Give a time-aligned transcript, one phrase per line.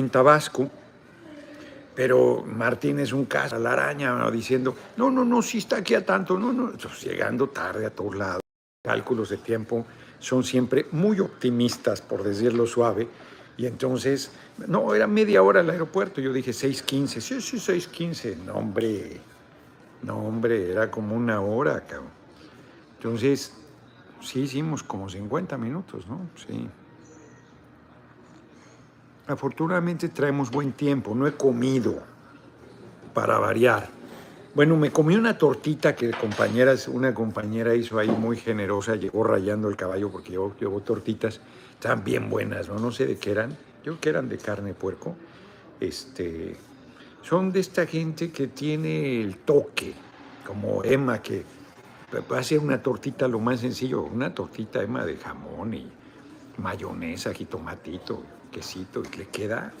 [0.00, 0.70] en Tabasco,
[1.94, 6.04] pero Martín es un caso, la araña, diciendo, no, no, no, si está aquí a
[6.04, 8.40] tanto, no, no, llegando tarde a todos lados.
[8.84, 9.84] Cálculos de tiempo
[10.18, 13.08] son siempre muy optimistas, por decirlo suave,
[13.56, 14.30] y entonces,
[14.68, 19.20] no, era media hora al aeropuerto, yo dije 6.15, sí, sí, 6.15, no, hombre,
[20.02, 22.10] no, hombre, era como una hora, cabrón.
[22.96, 23.52] Entonces,
[24.20, 26.28] sí hicimos como 50 minutos, ¿no?
[26.36, 26.68] Sí.
[29.28, 32.02] Afortunadamente traemos buen tiempo, no he comido
[33.12, 33.90] para variar.
[34.54, 39.68] Bueno, me comí una tortita que compañeras, una compañera hizo ahí muy generosa, llegó rayando
[39.68, 41.42] el caballo porque llevó, llevó tortitas,
[41.74, 42.78] estaban bien buenas, ¿no?
[42.78, 43.50] No sé de qué eran,
[43.84, 45.14] yo creo que eran de carne puerco.
[45.78, 46.56] Este,
[47.20, 49.92] son de esta gente que tiene el toque,
[50.46, 51.44] como Emma, que
[52.34, 55.86] hace una tortita lo más sencillo, una tortita Emma de jamón y
[56.56, 59.72] mayonesa, jitomatito, quesito, y le queda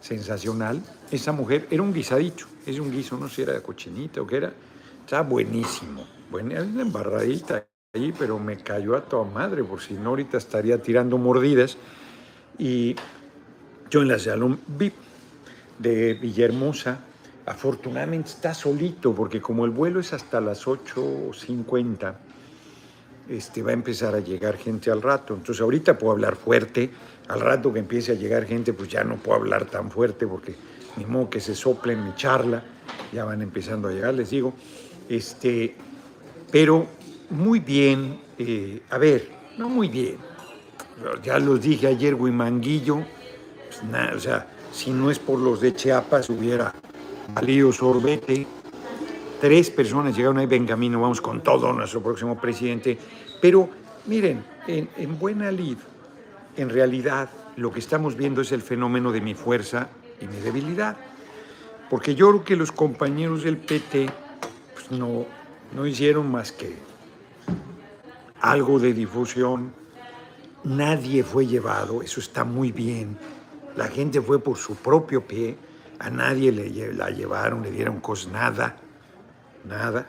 [0.00, 0.82] sensacional.
[1.10, 4.26] Esa mujer era un guisadito, es un guiso, no sé si era de cochinita o
[4.26, 4.52] qué era,
[5.00, 6.06] estaba buenísimo.
[6.30, 10.82] Buena, una embarradita ahí, pero me cayó a toda madre, por si no ahorita estaría
[10.82, 11.76] tirando mordidas.
[12.58, 12.94] Y
[13.90, 14.94] yo en la salón VIP
[15.78, 16.98] de Villahermosa,
[17.46, 22.14] afortunadamente está solito, porque como el vuelo es hasta las 8.50,
[23.28, 25.34] este, va a empezar a llegar gente al rato.
[25.34, 26.90] Entonces ahorita puedo hablar fuerte,
[27.28, 30.54] al rato que empiece a llegar gente, pues ya no puedo hablar tan fuerte porque
[30.96, 32.62] ni modo que se sople en mi charla,
[33.12, 34.52] ya van empezando a llegar, les digo.
[35.08, 35.74] Este,
[36.50, 36.86] pero
[37.30, 40.16] muy bien, eh, a ver, no muy bien.
[41.22, 43.04] Ya los dije ayer, Huimanguillo,
[43.68, 46.72] pues o sea, si no es por los de Chiapas, hubiera
[47.34, 48.46] valido sorbete.
[49.40, 52.96] Tres personas llegaron ahí, ven camino, vamos con todo nuestro próximo presidente.
[53.40, 53.68] Pero
[54.06, 55.78] miren, en, en buena lid,
[56.56, 59.88] en realidad lo que estamos viendo es el fenómeno de mi fuerza
[60.20, 60.96] y mi debilidad.
[61.90, 64.10] Porque yo creo que los compañeros del PT
[64.74, 65.26] pues, no,
[65.74, 66.76] no hicieron más que
[68.40, 69.72] algo de difusión.
[70.64, 73.18] Nadie fue llevado, eso está muy bien.
[73.76, 75.56] La gente fue por su propio pie,
[75.98, 78.76] a nadie le, la llevaron, le dieron cosas, nada,
[79.68, 80.06] nada.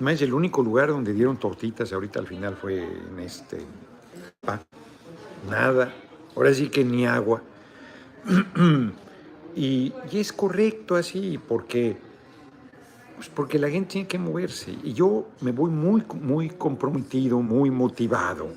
[0.00, 3.58] Más el único lugar donde dieron tortitas ahorita al final fue en este
[5.48, 5.92] nada,
[6.36, 7.42] ahora sí que ni agua.
[9.56, 11.96] y, es correcto así, porque,
[13.16, 14.76] pues porque la gente tiene que moverse.
[14.82, 18.48] Y yo me voy muy, muy comprometido, muy motivado,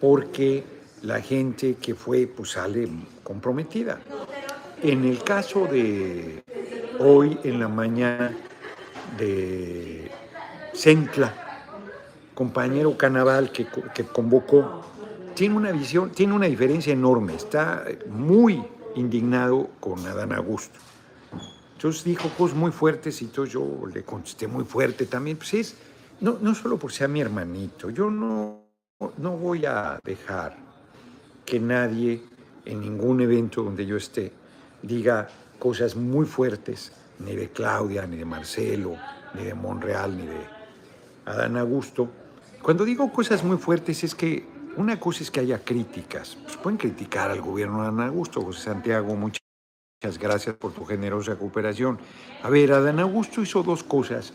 [0.00, 0.64] porque
[1.02, 2.88] la gente que fue, pues sale
[3.22, 4.00] comprometida.
[4.82, 6.42] En el caso de
[6.98, 8.36] hoy en la mañana
[9.18, 10.10] de
[10.74, 11.32] Centla,
[12.34, 14.82] compañero Canaval que, que convocó
[15.34, 18.62] tiene una visión, tiene una diferencia enorme, está muy
[18.94, 20.78] indignado con Adán Augusto.
[21.74, 25.36] Entonces dijo cosas muy fuertes y entonces yo le contesté muy fuerte también.
[25.36, 25.76] Pues es,
[26.20, 28.62] no, no solo por ser mi hermanito, yo no,
[29.18, 30.56] no voy a dejar
[31.44, 32.22] que nadie
[32.64, 34.32] en ningún evento donde yo esté
[34.82, 35.28] diga
[35.58, 38.96] cosas muy fuertes, ni de Claudia, ni de Marcelo,
[39.34, 40.40] ni de Monreal, ni de
[41.26, 42.08] Adán Augusto.
[42.62, 46.36] Cuando digo cosas muy fuertes es que una cosa es que haya críticas.
[46.42, 48.42] Pues pueden criticar al gobierno de Adán Augusto.
[48.42, 49.40] José Santiago, muchas
[50.18, 51.98] gracias por tu generosa cooperación.
[52.42, 54.32] A ver, Adán Augusto hizo dos cosas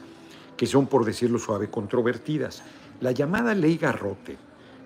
[0.58, 2.64] que son, por decirlo suave, controvertidas.
[3.02, 4.38] La llamada ley Garrote,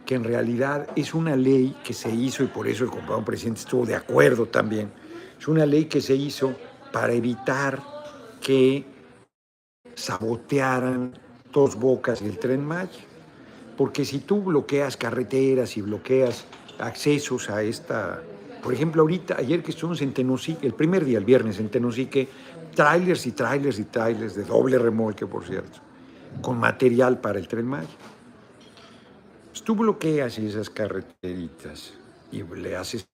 [0.06, 3.62] que en realidad es una ley que se hizo, y por eso el compañero presidente
[3.62, 4.92] estuvo de acuerdo también,
[5.40, 6.54] es una ley que se hizo
[6.92, 7.82] para evitar
[8.40, 8.86] que
[9.96, 11.18] sabotearan
[11.52, 13.13] dos bocas y el tren Maya
[13.78, 16.46] porque si tú bloqueas carreteras y bloqueas
[16.80, 18.22] accesos a esta,
[18.62, 22.28] por ejemplo, ahorita, ayer que estuvimos en Tenosique, el primer día, el viernes en Tenosique,
[22.76, 25.80] trailers y trailers y trailers de doble remolque, por cierto,
[26.42, 27.88] con material para el tren Maya.
[29.50, 31.94] Pues tú bloqueas esas carreteritas
[32.32, 33.08] y le haces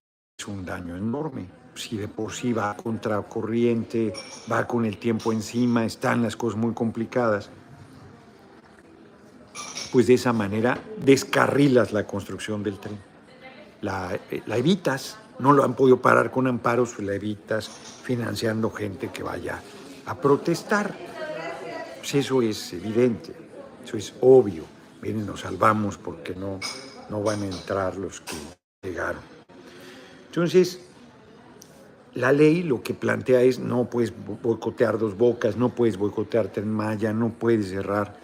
[0.47, 1.47] un daño enorme.
[1.75, 4.13] Si de por sí va contra corriente,
[4.51, 7.49] va con el tiempo encima, están las cosas muy complicadas
[9.91, 12.97] pues de esa manera descarrilas la construcción del tren.
[13.81, 19.23] La, eh, evitas, no lo han podido parar con amparos, la evitas financiando gente que
[19.23, 19.61] vaya
[20.05, 20.95] a protestar.
[21.97, 23.33] Pues eso es evidente,
[23.83, 24.63] eso es obvio.
[25.01, 26.59] Miren, nos salvamos porque no,
[27.09, 28.35] no van a entrar los que
[28.83, 29.21] llegaron.
[30.27, 30.81] Entonces,
[32.13, 36.71] la ley lo que plantea es no puedes boicotear dos bocas, no puedes boicotear Tren
[36.71, 38.17] Maya, no puedes cerrar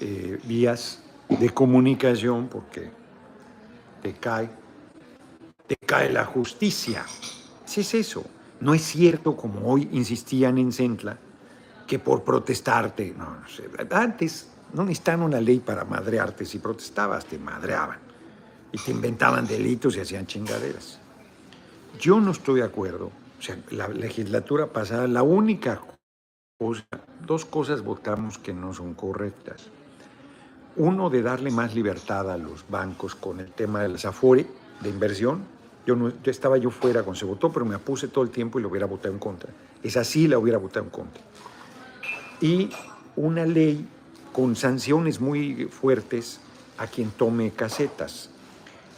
[0.00, 1.01] eh, vías
[1.36, 2.90] de comunicación porque
[4.02, 4.50] te cae,
[5.66, 7.04] te cae la justicia.
[7.64, 8.24] Si es eso,
[8.60, 11.18] no es cierto como hoy insistían en Centla,
[11.86, 17.26] que por protestarte, no, no sé, antes no necesitaban una ley para madrearte, si protestabas
[17.26, 17.98] te madreaban
[18.72, 20.98] y te inventaban delitos y hacían chingaderas.
[22.00, 23.06] Yo no estoy de acuerdo,
[23.38, 25.80] o sea, la legislatura pasada, la única
[26.58, 26.86] cosa,
[27.26, 29.70] dos cosas votamos que no son correctas.
[30.76, 34.46] Uno, de darle más libertad a los bancos con el tema del Afore
[34.80, 35.42] de inversión.
[35.86, 38.58] Yo, no, yo estaba yo fuera cuando se votó, pero me apuse todo el tiempo
[38.58, 39.50] y lo hubiera votado en contra.
[39.82, 41.22] Es así, la hubiera votado en contra.
[42.40, 42.70] Y
[43.16, 43.86] una ley
[44.32, 46.40] con sanciones muy fuertes
[46.78, 48.30] a quien tome casetas.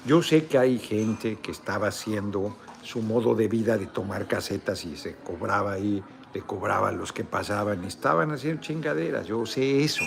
[0.07, 4.85] Yo sé que hay gente que estaba haciendo su modo de vida de tomar casetas
[4.85, 10.05] y se cobraba ahí, le cobraban los que pasaban, estaban haciendo chingaderas, yo sé eso.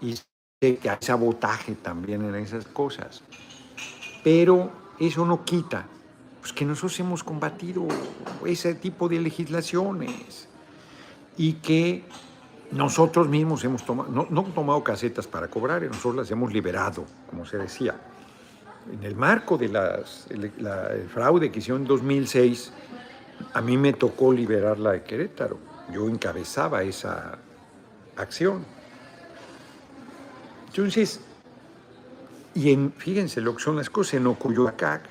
[0.00, 0.14] Y
[0.62, 3.22] sé que hay sabotaje también en esas cosas.
[4.24, 5.86] Pero eso no quita
[6.40, 7.86] pues, que nosotros hemos combatido
[8.46, 10.48] ese tipo de legislaciones
[11.36, 12.04] y que
[12.70, 17.44] nosotros mismos hemos tomado, no, no tomado casetas para cobrar, nosotros las hemos liberado, como
[17.44, 17.94] se decía.
[18.90, 22.72] En el marco de las, el, el fraude que hicieron en 2006,
[23.52, 25.58] a mí me tocó liberarla de Querétaro.
[25.92, 27.36] Yo encabezaba esa
[28.16, 28.75] acción.
[30.68, 31.20] Entonces,
[32.54, 35.02] y en, fíjense lo que son las cosas, en Ocoyoacac,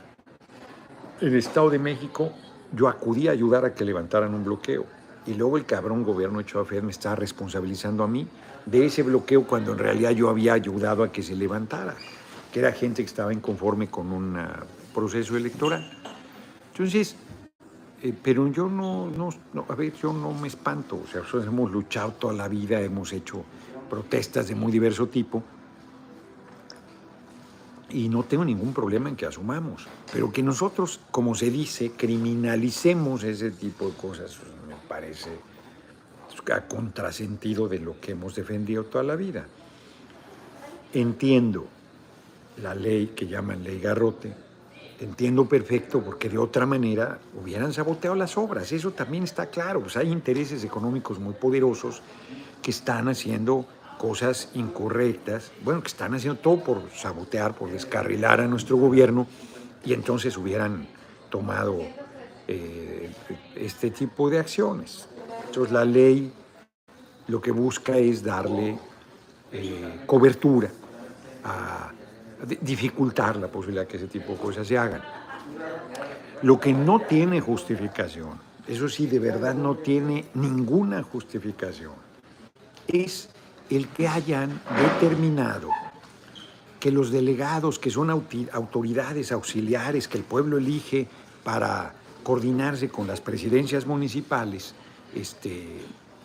[1.21, 2.31] en el Estado de México,
[2.73, 4.85] yo acudí a ayudar a que levantaran un bloqueo.
[5.27, 8.27] Y luego el cabrón gobierno de Chávez me estaba responsabilizando a mí
[8.65, 11.95] de ese bloqueo cuando en realidad yo había ayudado a que se levantara,
[12.51, 14.39] que era gente que estaba inconforme con un
[14.93, 15.89] proceso electoral.
[16.71, 17.15] Entonces,
[18.01, 21.47] eh, pero yo no, no, no, a ver, yo no me espanto, o sea, nosotros
[21.47, 23.43] hemos luchado toda la vida, hemos hecho
[23.89, 25.43] protestas de muy diverso tipo,
[27.89, 33.23] y no tengo ningún problema en que asumamos, pero que nosotros, como se dice, criminalicemos
[33.23, 35.29] ese tipo de cosas, pues, me parece
[36.53, 39.47] a contrasentido de lo que hemos defendido toda la vida.
[40.93, 41.67] Entiendo
[42.61, 44.33] la ley que llaman ley garrote,
[44.99, 49.97] entiendo perfecto porque de otra manera hubieran saboteado las obras, eso también está claro, pues
[49.97, 52.01] hay intereses económicos muy poderosos
[52.61, 53.65] que están haciendo
[53.97, 59.27] cosas incorrectas, bueno, que están haciendo todo por sabotear, por descarrilar a nuestro gobierno
[59.83, 60.87] y entonces hubieran
[61.29, 61.79] tomado
[62.47, 63.11] eh,
[63.55, 65.07] este tipo de acciones.
[65.45, 66.31] Entonces la ley
[67.27, 68.77] lo que busca es darle
[69.51, 70.69] eh, cobertura,
[71.43, 71.93] a, a
[72.61, 75.01] dificultar la posibilidad que ese tipo de cosas se hagan.
[76.41, 81.93] Lo que no tiene justificación, eso sí, de verdad no tiene ninguna justificación,
[82.87, 83.29] es
[83.69, 85.69] el que hayan determinado
[86.79, 91.07] que los delegados, que son autoridades auxiliares que el pueblo elige
[91.43, 94.75] para coordinarse con las presidencias municipales,
[95.15, 95.79] este,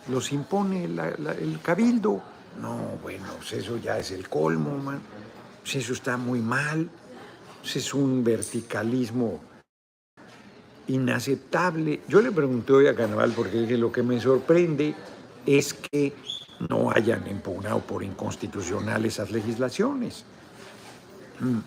[0.07, 2.21] los impone el cabildo.
[2.61, 4.99] No, bueno, pues eso ya es el colmo, man.
[5.61, 6.89] Pues eso está muy mal.
[7.61, 9.39] Pues es un verticalismo
[10.87, 12.01] inaceptable.
[12.07, 14.93] Yo le pregunté hoy a Carnaval porque dije, lo que me sorprende
[15.45, 16.13] es que
[16.69, 20.23] no hayan impugnado por inconstitucional esas legislaciones.
[21.39, 21.59] Mm.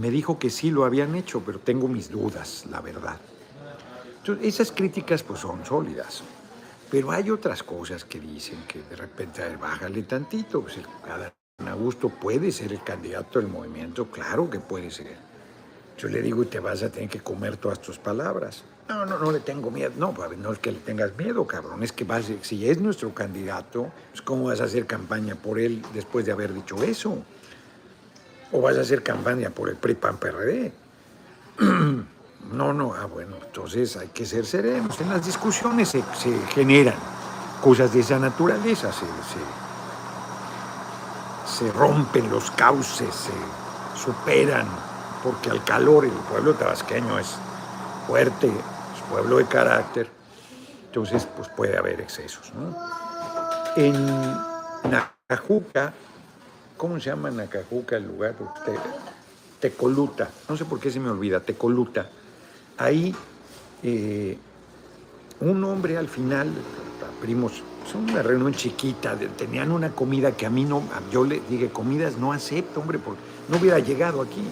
[0.00, 3.20] Me dijo que sí lo habían hecho, pero tengo mis dudas, la verdad.
[4.42, 6.22] Esas críticas pues son sólidas,
[6.90, 12.50] pero hay otras cosas que dicen que de repente, bájale tantito, pues el Augusto puede
[12.50, 15.16] ser el candidato del movimiento, claro que puede ser.
[15.98, 18.64] Yo le digo, y te vas a tener que comer todas tus palabras.
[18.88, 19.92] No, no, no le tengo miedo.
[19.96, 21.82] No, no es que le tengas miedo, cabrón.
[21.82, 25.82] Es que vas, si es nuestro candidato, pues ¿cómo vas a hacer campaña por él
[25.94, 27.18] después de haber dicho eso?
[28.52, 30.72] ¿O vas a hacer campaña por el PRI, PAN, PRD?
[32.52, 35.00] No, no, ah, bueno, entonces hay que ser serenos.
[35.00, 36.02] En las discusiones se,
[36.48, 36.94] generan
[37.62, 39.06] cosas de esa naturaleza, se,
[41.46, 43.32] se rompen los cauces, se
[43.98, 44.66] superan,
[45.22, 47.34] porque al calor el pueblo tabasqueño es
[48.06, 48.52] fuerte,
[49.10, 50.08] pueblo de carácter,
[50.86, 52.52] entonces pues puede haber excesos.
[53.76, 53.94] En
[54.90, 55.92] Nacajuca,
[56.76, 58.34] ¿cómo se llama Nacajuca el lugar?
[58.64, 58.72] Te,
[59.60, 62.08] Tecoluta, no sé por qué se me olvida, Tecoluta.
[62.76, 63.14] Ahí
[63.82, 64.38] eh,
[65.40, 66.50] un hombre al final,
[67.20, 71.68] primos, son una reunión chiquita, tenían una comida que a mí no, yo le dije,
[71.68, 74.42] comidas no acepto, hombre, porque no hubiera llegado aquí.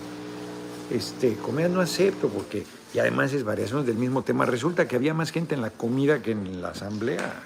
[0.91, 4.45] Este, comidas no acepto porque y además es variaciones del mismo tema.
[4.45, 7.43] Resulta que había más gente en la comida que en la asamblea.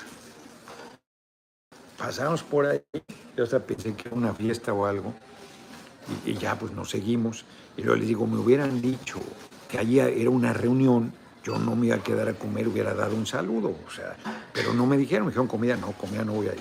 [1.98, 2.82] Pasamos por ahí,
[3.36, 5.14] yo hasta pensé que era una fiesta o algo,
[6.26, 7.44] y, y ya pues nos seguimos.
[7.76, 9.18] Y luego les digo, me hubieran dicho,
[9.68, 11.12] que allí era una reunión,
[11.42, 14.16] yo no me iba a quedar a comer, hubiera dado un saludo, o sea,
[14.52, 16.60] pero no me dijeron, me dijeron comida, no, comida no voy a ir.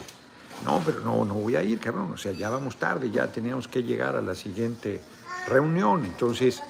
[0.63, 3.67] No, pero no, no voy a ir, cabrón, o sea, ya vamos tarde, ya teníamos
[3.67, 5.01] que llegar a la siguiente
[5.47, 6.61] reunión, entonces,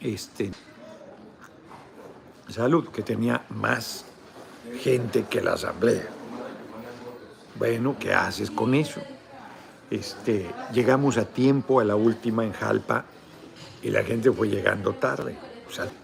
[0.00, 0.52] este,
[2.48, 4.04] salud, que tenía más
[4.80, 6.08] gente que la asamblea.
[7.58, 9.00] Bueno, ¿qué haces con eso?
[9.90, 13.04] Este, llegamos a tiempo a la última en Jalpa
[13.82, 15.36] y la gente fue llegando tarde.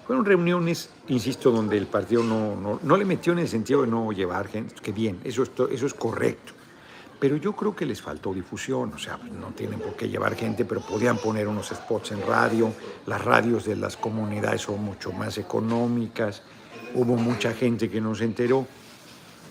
[0.07, 4.11] Fueron reuniones, insisto, donde el partido no, no, le metió en el sentido de no
[4.11, 6.53] llevar gente, que bien, eso es, eso es correcto.
[7.21, 10.65] Pero yo creo que les faltó difusión, o sea, no tienen por qué llevar gente,
[10.65, 12.73] pero podían poner unos spots en radio,
[13.07, 16.43] las radios de las comunidades son mucho más económicas,
[16.95, 18.67] hubo mucha gente que no se enteró,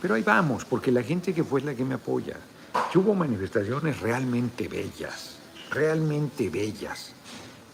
[0.01, 2.37] pero ahí vamos, porque la gente que fue es la que me apoya.
[2.93, 5.37] Y hubo manifestaciones realmente bellas,
[5.69, 7.13] realmente bellas.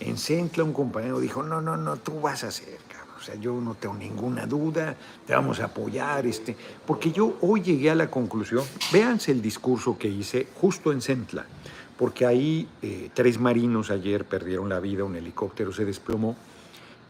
[0.02, 2.80] En Centla un compañero dijo, no, no, no, tú vas a hacer,
[3.25, 6.25] sea, yo no tengo ninguna duda, te vamos a apoyar.
[6.25, 6.55] Este.
[6.86, 11.46] Porque yo hoy llegué a la conclusión, véanse el discurso que hice justo en Centla,
[11.98, 16.36] porque ahí eh, tres marinos ayer perdieron la vida, un helicóptero se desplomó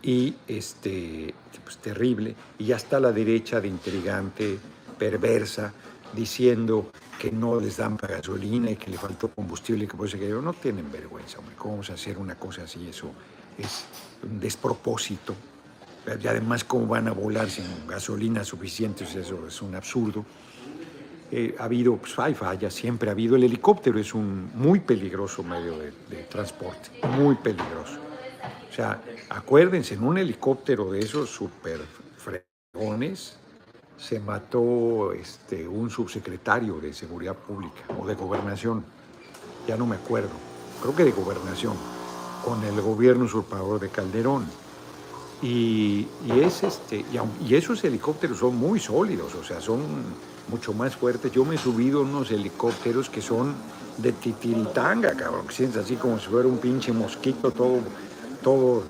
[0.01, 4.59] y este, pues terrible, y ya está la derecha de intrigante,
[4.99, 5.73] perversa,
[6.15, 10.17] diciendo que no les dan gasolina y que le faltó combustible y que por eso
[10.17, 12.87] que no tienen vergüenza, hombre, ¿cómo vamos a hacer una cosa así?
[12.87, 13.11] Eso
[13.57, 13.85] es
[14.23, 15.35] un despropósito.
[16.21, 19.03] Y además, ¿cómo van a volar sin gasolina suficiente?
[19.03, 20.23] Eso es un absurdo.
[21.31, 23.35] Eh, ha habido, pues hay fallas, siempre ha habido.
[23.35, 27.99] El helicóptero es un muy peligroso medio de, de transporte, muy peligroso.
[28.69, 31.79] O sea, acuérdense, en un helicóptero de esos super
[32.17, 33.37] fregones,
[33.97, 38.83] se mató este, un subsecretario de Seguridad Pública o de Gobernación,
[39.67, 40.29] ya no me acuerdo,
[40.81, 41.73] creo que de Gobernación,
[42.43, 44.45] con el gobierno usurpador de Calderón.
[45.41, 46.07] Y,
[46.41, 47.05] es este,
[47.45, 49.81] y, esos helicópteros son muy sólidos, o sea, son
[50.47, 51.31] mucho más fuertes.
[51.31, 53.53] Yo me he subido unos helicópteros que son
[53.97, 57.79] de titiritanga, cabrón, que sientes así como si fuera un pinche mosquito, todo,
[58.41, 58.83] todo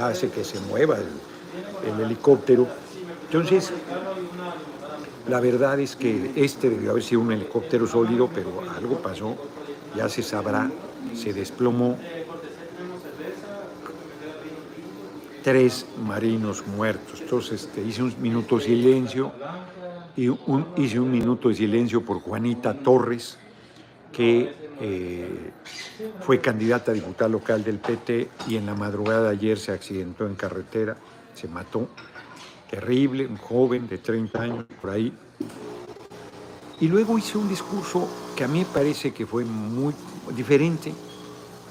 [0.00, 2.66] hace que se mueva el, el helicóptero.
[3.26, 3.72] Entonces,
[5.28, 9.36] la verdad es que este debió haber sido un helicóptero sólido, pero algo pasó,
[9.96, 10.70] ya se sabrá,
[11.14, 11.96] se desplomó.
[15.42, 17.20] Tres marinos muertos.
[17.20, 19.32] Entonces este, hice un minuto de silencio
[20.16, 20.30] y
[20.76, 23.38] hice un minuto de silencio por Juanita Torres,
[24.12, 25.52] que eh,
[26.20, 30.26] fue candidata a diputada local del PT y en la madrugada de ayer se accidentó
[30.26, 30.96] en carretera,
[31.34, 31.88] se mató
[32.70, 35.12] terrible, un joven de 30 años por ahí.
[36.80, 39.94] Y luego hice un discurso que a mí me parece que fue muy
[40.34, 40.92] diferente,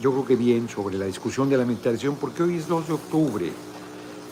[0.01, 2.93] yo creo que bien, sobre la discusión de la militarización, porque hoy es 2 de
[2.93, 3.51] octubre.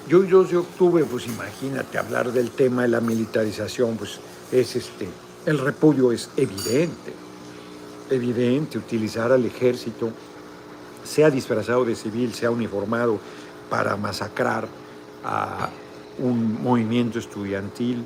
[0.10, 4.20] Y hoy 2 de octubre, pues imagínate hablar del tema de la militarización, pues
[4.52, 5.08] es este,
[5.46, 7.14] el repudio es evidente,
[8.10, 10.10] evidente, utilizar al ejército,
[11.04, 13.20] sea disfrazado de civil, sea uniformado,
[13.70, 14.68] para masacrar
[15.24, 15.70] a
[16.18, 18.04] un movimiento estudiantil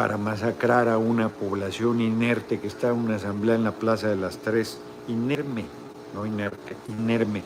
[0.00, 4.16] para masacrar a una población inerte que está en una asamblea en la Plaza de
[4.16, 4.78] las Tres,
[5.08, 5.66] inerme,
[6.14, 7.42] no inerme,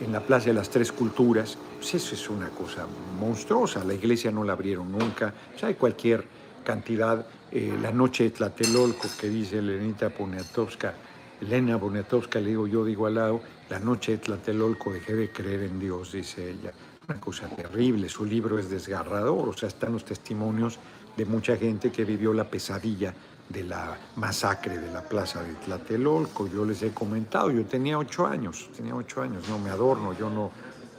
[0.00, 2.86] en la Plaza de las Tres Culturas, pues eso es una cosa
[3.18, 3.84] monstruosa.
[3.84, 6.24] La iglesia no la abrieron nunca, pues hay cualquier
[6.64, 7.26] cantidad.
[7.52, 10.94] Eh, la noche de Tlatelolco que dice Lenita Poniatowska,
[11.40, 15.62] Elena Poniatowska, le digo yo, digo al lado, la noche de Tlatelolco dejé de creer
[15.62, 16.72] en Dios, dice ella.
[17.08, 20.78] Una cosa terrible, su libro es desgarrador, o sea, están los testimonios
[21.16, 23.14] de mucha gente que vivió la pesadilla
[23.48, 26.48] de la masacre de la plaza de Tlatelolco.
[26.48, 30.30] Yo les he comentado, yo tenía ocho años, tenía ocho años, no me adorno, yo
[30.30, 30.50] no,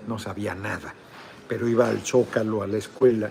[0.08, 0.94] no sabía nada,
[1.48, 3.30] pero iba al Zócalo, a la escuela,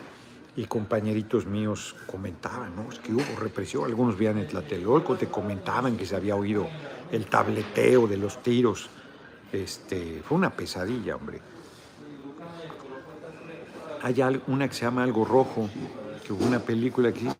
[0.56, 2.90] y compañeritos míos comentaban, ¿no?
[2.92, 6.68] Es que hubo represión, algunos veían en Tlatelolco, te comentaban que se había oído
[7.10, 8.88] el tableteo de los tiros.
[9.52, 11.40] Este, fue una pesadilla, hombre.
[14.02, 15.68] Hay una que se llama Algo Rojo,
[16.24, 17.32] que hubo una película que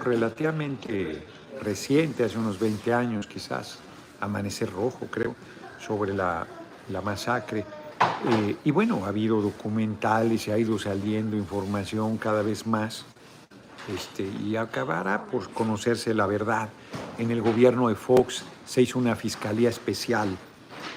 [0.00, 1.24] relativamente
[1.62, 3.78] reciente, hace unos 20 años quizás,
[4.20, 5.34] Amanecer Rojo creo,
[5.78, 6.46] sobre la,
[7.04, 7.64] masacre.
[8.30, 13.04] Eh, y bueno, ha habido documentales y ha ido saliendo información cada vez más
[13.94, 16.68] este, y acabará por conocerse la verdad.
[17.18, 20.36] En el gobierno de Fox se hizo una fiscalía especial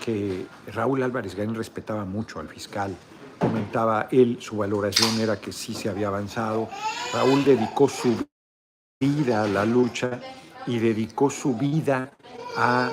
[0.03, 2.95] que Raúl Álvarez Garín respetaba mucho al fiscal
[3.37, 6.69] comentaba él, su valoración era que sí se había avanzado.
[7.13, 8.15] Raúl dedicó su
[9.05, 10.19] vida a la lucha
[10.65, 12.11] y dedicó su vida
[12.57, 12.89] a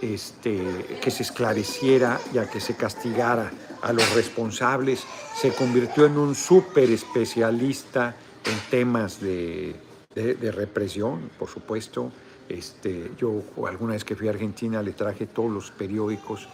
[0.00, 5.04] este, que se esclareciera y a que se castigara a los responsables.
[5.36, 9.76] Se convirtió en un súper especialista en temas de,
[10.14, 12.10] represión, por supuesto.
[12.48, 16.48] Este, yo alguna vez que fui a Argentina le traje todos los periódicos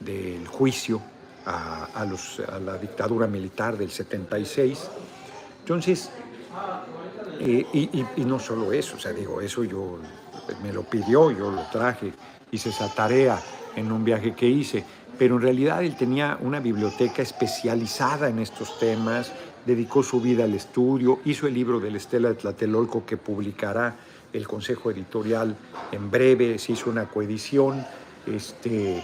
[0.00, 1.02] del juicio
[1.44, 4.88] a, los, a la dictadura militar del 76.
[5.60, 6.10] Entonces,
[7.40, 9.98] y, no solo eso, o sea, digo, eso yo
[10.62, 12.12] me lo pidió, yo lo traje,
[12.50, 13.40] hice esa tarea
[13.76, 14.84] en un viaje que hice,
[15.18, 19.32] pero en realidad él tenía una biblioteca especializada en estos temas,
[19.64, 23.96] dedicó su vida al estudio, hizo el libro de la Estela de Tlatelolco que publicará
[24.32, 25.56] el Consejo Editorial
[25.92, 27.84] en breve, se hizo una coedición,
[28.26, 29.02] este,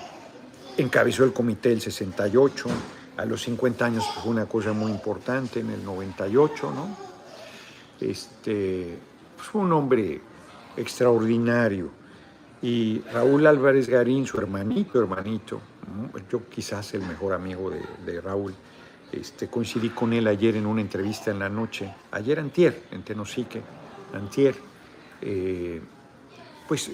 [0.77, 2.69] encabezó el comité del 68,
[3.17, 7.10] a los 50 años fue una cosa muy importante, en el 98, ¿no?
[8.00, 8.99] Este,
[9.37, 10.21] fue un hombre
[10.76, 11.90] extraordinario.
[12.62, 15.61] Y Raúl Álvarez Garín, su hermanito, hermanito,
[16.30, 17.71] yo quizás el mejor amigo
[18.04, 18.54] de, Raúl,
[19.12, 23.62] este, coincidí con él ayer en una entrevista en la noche, ayer antier, en Tenosique,
[24.12, 24.54] antier,
[25.23, 25.80] eh,
[26.69, 26.92] pues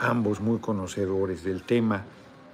[0.00, 2.04] ambos muy conocedores del tema,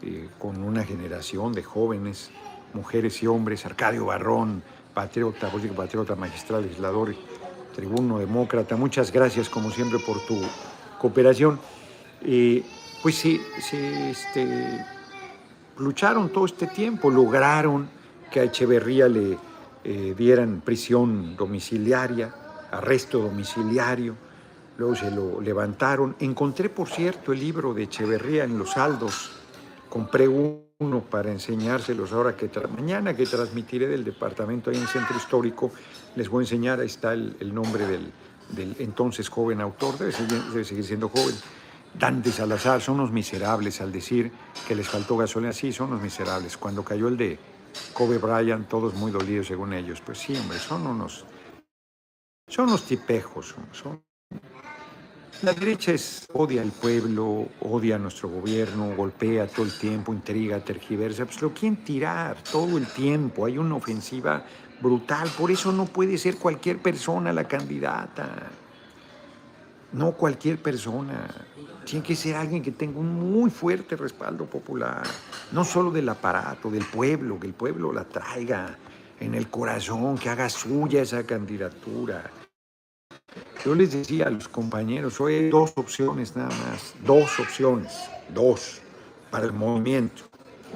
[0.02, 2.30] eh, con una generación de jóvenes,
[2.74, 7.14] mujeres y hombres, Arcadio Barrón, patriota, político patriota, magistral, legislador,
[7.74, 10.40] tribuno demócrata, muchas gracias como siempre por tu
[10.98, 11.58] cooperación.
[12.22, 12.62] Eh,
[13.02, 14.84] pues sí, este,
[15.78, 17.88] lucharon todo este tiempo, lograron
[18.30, 19.36] que a Echeverría le
[19.84, 22.34] eh, dieran prisión domiciliaria,
[22.70, 24.14] arresto domiciliario,
[24.78, 26.16] luego se lo levantaron.
[26.20, 29.32] Encontré, por cierto, el libro de Echeverría en los saldos,
[29.94, 35.16] compré uno para enseñárselos ahora que mañana que transmitiré del departamento ahí en el centro
[35.16, 35.70] histórico,
[36.16, 38.12] les voy a enseñar, ahí está el, nombre del,
[38.80, 41.36] entonces joven autor, debe seguir siendo joven,
[41.96, 44.32] Dante Salazar, son unos miserables al decir
[44.66, 45.52] que les faltó gasolina.
[45.52, 46.56] Sí, son unos miserables.
[46.56, 47.38] Cuando cayó el de
[47.92, 50.00] Kobe Bryant, todos muy dolidos según ellos.
[50.04, 51.24] Pues sí, hombre, son unos,
[52.48, 53.54] son unos tipejos.
[53.70, 54.02] Son,
[55.42, 60.60] la derecha es, odia al pueblo, odia a nuestro gobierno, golpea todo el tiempo, intriga,
[60.60, 61.26] tergiversa.
[61.26, 63.44] Pues lo quieren tirar todo el tiempo.
[63.44, 64.44] Hay una ofensiva
[64.80, 65.28] brutal.
[65.36, 68.50] Por eso no puede ser cualquier persona la candidata.
[69.92, 71.28] No cualquier persona.
[71.84, 75.02] Tiene que ser alguien que tenga un muy fuerte respaldo popular,
[75.52, 78.78] no solo del aparato, del pueblo, que el pueblo la traiga
[79.20, 82.30] en el corazón, que haga suya esa candidatura.
[83.64, 88.82] Yo les decía a los compañeros, hoy hay dos opciones nada más, dos opciones, dos,
[89.30, 90.24] para el movimiento.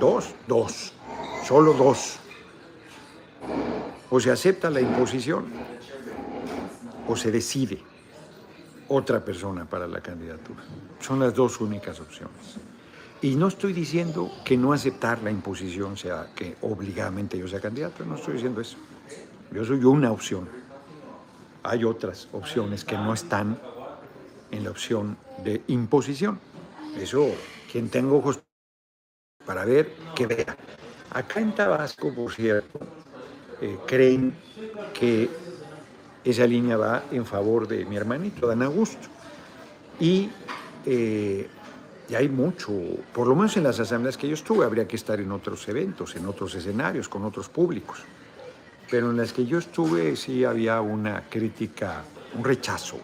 [0.01, 0.95] Dos, dos,
[1.47, 2.19] solo dos.
[4.09, 5.45] O se acepta la imposición
[7.07, 7.83] o se decide
[8.89, 10.63] otra persona para la candidatura.
[10.99, 12.57] Son las dos únicas opciones.
[13.21, 18.07] Y no estoy diciendo que no aceptar la imposición sea que obligadamente yo sea candidato,
[18.07, 18.79] no estoy diciendo eso.
[19.53, 20.49] Yo soy una opción.
[21.69, 23.61] Hay otras opciones que no están
[24.51, 26.41] en la opción de imposición.
[26.99, 27.29] Eso,
[27.71, 28.41] quien tenga ojos
[29.45, 30.57] para ver, que vea.
[31.11, 32.81] Acá en Tabasco, por cierto,
[33.61, 34.35] eh, creen
[34.95, 35.29] que
[36.25, 39.07] esa línea va en favor de mi hermanito, Dan Augusto.
[40.01, 40.31] Y,
[40.87, 41.47] eh,
[42.09, 42.73] y, hay mucho,
[43.13, 46.17] por lo menos en las asambleas que yo estuve, habría que estar en otros eventos,
[46.17, 47.99] en otros escenarios, con otros públicos.
[48.90, 52.03] Pero en las que yo estuve sí había una crítica,
[52.35, 52.98] un rechazo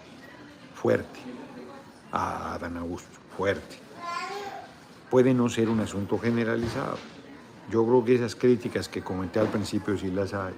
[0.75, 1.21] fuerte
[2.13, 3.77] a Dan Augusto, fuerte.
[5.11, 6.99] Puede no ser un asunto generalizado.
[7.71, 10.55] Yo creo que esas críticas que comenté al principio sí las hay.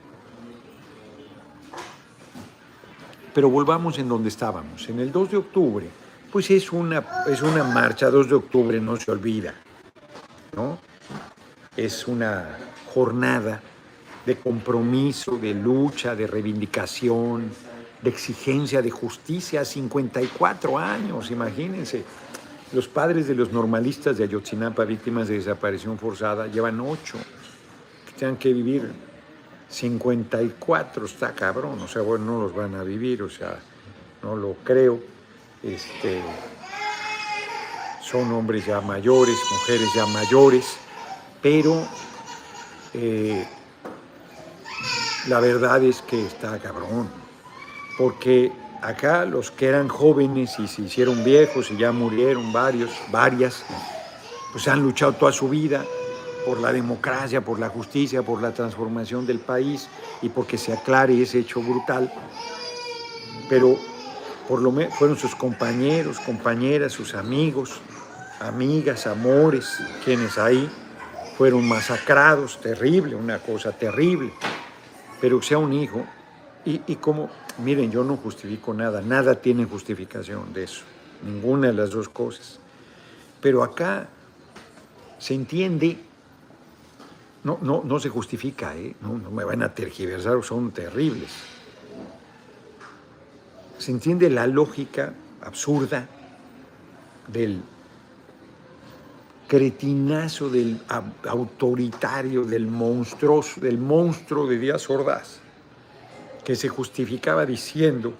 [3.34, 4.88] Pero volvamos en donde estábamos.
[4.88, 5.86] En el 2 de octubre,
[6.32, 9.54] pues es una, es una marcha, 2 de octubre no se olvida,
[10.54, 10.78] ¿no?
[11.76, 12.56] Es una
[12.94, 13.60] jornada
[14.26, 17.50] de compromiso, de lucha, de reivindicación,
[18.02, 22.04] de exigencia de justicia, 54 años, imagínense.
[22.72, 27.16] Los padres de los normalistas de Ayotzinapa, víctimas de desaparición forzada, llevan ocho
[28.06, 28.90] que tengan que vivir
[29.68, 33.58] 54 está cabrón, o sea, bueno, no los van a vivir, o sea,
[34.22, 34.98] no lo creo.
[35.62, 36.20] Este,
[38.02, 40.76] son hombres ya mayores, mujeres ya mayores,
[41.42, 41.86] pero
[42.94, 43.46] eh,
[45.28, 47.08] la verdad es que está cabrón,
[47.98, 53.64] porque acá los que eran jóvenes y se hicieron viejos y ya murieron varios, varias,
[54.52, 55.84] pues han luchado toda su vida
[56.46, 59.88] por la democracia, por la justicia, por la transformación del país
[60.22, 62.12] y porque se aclare ese hecho brutal.
[63.48, 63.76] Pero
[64.48, 67.80] por lo menos fueron sus compañeros, compañeras, sus amigos,
[68.40, 70.70] amigas, amores, quienes ahí
[71.36, 74.32] fueron masacrados, terrible, una cosa terrible,
[75.20, 76.04] pero sea un hijo,
[76.64, 80.82] y, y como, miren, yo no justifico nada, nada tiene justificación de eso,
[81.24, 82.58] ninguna de las dos cosas,
[83.40, 84.08] pero acá
[85.18, 85.98] se entiende,
[87.44, 88.94] no, no, no se justifica, ¿eh?
[89.00, 91.30] no, no me van a tergiversar, son terribles,
[93.78, 96.08] se entiende la lógica absurda
[97.28, 97.62] del
[99.46, 100.80] cretinazo del
[101.24, 105.38] autoritario, del monstruoso, del monstruo de Díaz Ordaz,
[106.44, 108.14] que se justificaba diciendo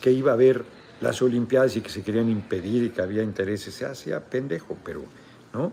[0.00, 0.64] que iba a haber
[1.00, 5.04] las Olimpiadas y que se querían impedir y que había intereses, se hacía pendejo, pero,
[5.52, 5.72] ¿no?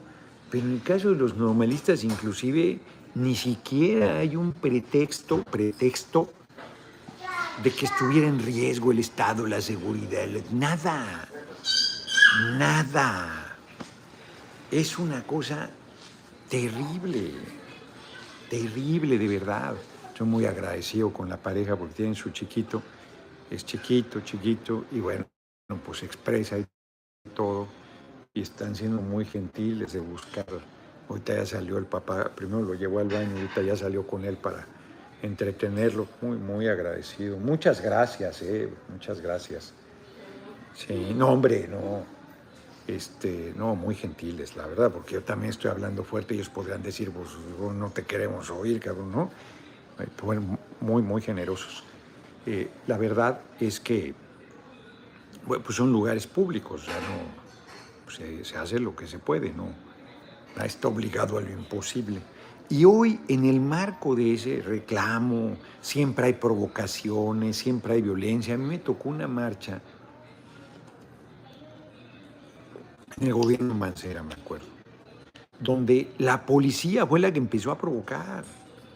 [0.49, 2.79] Pero en el caso de los normalistas, inclusive,
[3.13, 6.31] ni siquiera hay un pretexto, pretexto
[7.63, 11.27] de que estuviera en riesgo el Estado, la seguridad, nada,
[12.57, 13.48] nada.
[14.71, 15.67] Es una cosa
[16.47, 17.31] terrible,
[18.51, 19.73] terrible de verdad.
[20.09, 22.83] Estoy muy agradecido con la pareja porque tienen su chiquito,
[23.49, 25.25] es chiquito, chiquito, y bueno,
[25.83, 26.65] pues expresa y
[27.33, 27.67] todo,
[28.31, 30.45] y están siendo muy gentiles de buscar.
[31.09, 34.37] Ahorita ya salió el papá, primero lo llevó al baño, ahorita ya salió con él
[34.37, 34.67] para
[35.23, 37.37] entretenerlo, muy, muy agradecido.
[37.37, 39.73] Muchas gracias, eh, muchas gracias.
[40.75, 42.18] Sí, no, hombre, no,
[42.89, 47.11] este, no, muy gentiles, la verdad, porque yo también estoy hablando fuerte, ellos podrían decir,
[47.11, 47.29] pues
[47.75, 49.29] no te queremos oír, cabrón, ¿no?
[50.23, 51.83] Bueno, eh, muy, muy generosos.
[52.47, 54.15] Eh, la verdad es que,
[55.45, 56.87] pues son lugares públicos,
[58.07, 59.67] se, se hace lo que se puede, ¿no?
[60.63, 62.21] Está obligado a lo imposible.
[62.69, 68.55] Y hoy, en el marco de ese reclamo, siempre hay provocaciones, siempre hay violencia.
[68.55, 69.81] A mí me tocó una marcha
[73.19, 74.65] en el gobierno Mancera, me acuerdo,
[75.59, 78.43] donde la policía fue la que empezó a provocar.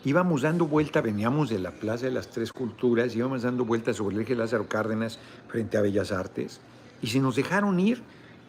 [0.05, 4.15] Íbamos dando vuelta, veníamos de la Plaza de las Tres Culturas, íbamos dando vueltas sobre
[4.15, 6.59] el eje Lázaro Cárdenas frente a Bellas Artes,
[7.01, 8.01] y se nos dejaron ir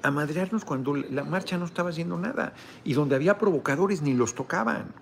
[0.02, 4.34] a madrearnos cuando la marcha no estaba haciendo nada, y donde había provocadores ni los
[4.34, 4.92] tocaban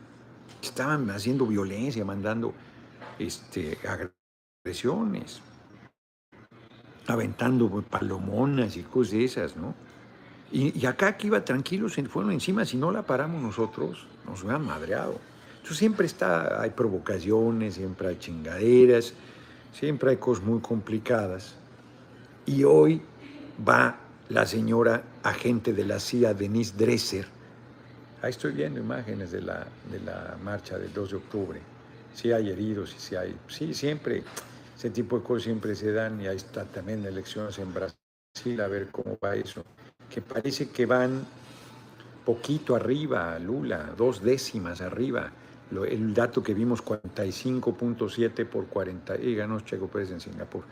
[0.63, 2.55] estaban haciendo violencia, mandando
[3.19, 3.79] este,
[4.65, 5.41] agresiones,
[7.07, 9.75] aventando palomonas y cosas de esas, ¿no?
[10.53, 14.67] Y, acá que iba tranquilo, se fueron encima, si no la paramos nosotros, nos hubieran
[14.67, 15.19] madreado.
[15.57, 19.15] Entonces siempre está, hay provocaciones, siempre hay chingaderas,
[19.73, 21.55] siempre hay cosas muy complicadas.
[22.45, 23.01] Y hoy
[23.67, 27.27] va la señora agente de la CIA, Denise Dresser,
[28.23, 31.61] Ahí estoy viendo imágenes de la, de la marcha del 2 de octubre.
[32.15, 33.37] Sí hay heridos y sí hay...
[33.49, 34.23] Sí, siempre,
[34.77, 38.69] ese tipo de cosas siempre se dan y ahí está también elecciones en Brasil, a
[38.69, 39.65] ver cómo va eso.
[40.13, 41.25] Que parece que van
[42.25, 45.33] poquito arriba, Lula, dos décimas arriba.
[45.89, 50.65] el dato que vimos, 45.7 por 40, y ganó Checo Pérez en Singapur,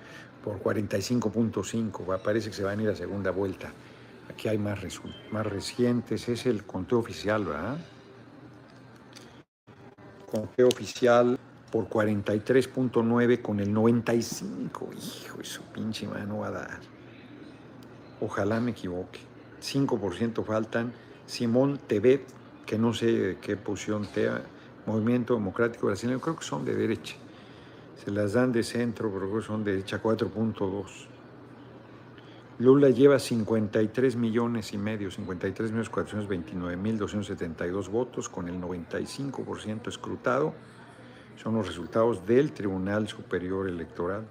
[0.45, 3.73] por 45.5, parece que se van a ir a segunda vuelta.
[4.29, 4.79] Aquí hay más,
[5.33, 7.79] más recientes, es el conteo oficial, ¿verdad?
[10.31, 11.39] Conteo oficial
[11.73, 14.91] por 43.9 con el 95.
[14.93, 16.81] Hijo, eso pinche mano va a dar.
[18.21, 19.30] Ojalá me equivoque.
[19.61, 20.93] 5% faltan.
[21.27, 22.27] Simón Tebet,
[22.67, 24.43] que no sé qué posición tea,
[24.87, 27.17] Movimiento Democrático Brasileño, creo que son de derecha.
[28.03, 30.85] Se las dan de centro, pero creo que son de derecha 4.2.
[32.59, 39.89] Lula lleva 53 millones y medio, 53 millones 429 mil 272 votos con el 95%
[39.89, 40.55] escrutado.
[41.43, 44.27] Son los resultados del Tribunal Superior Electoral.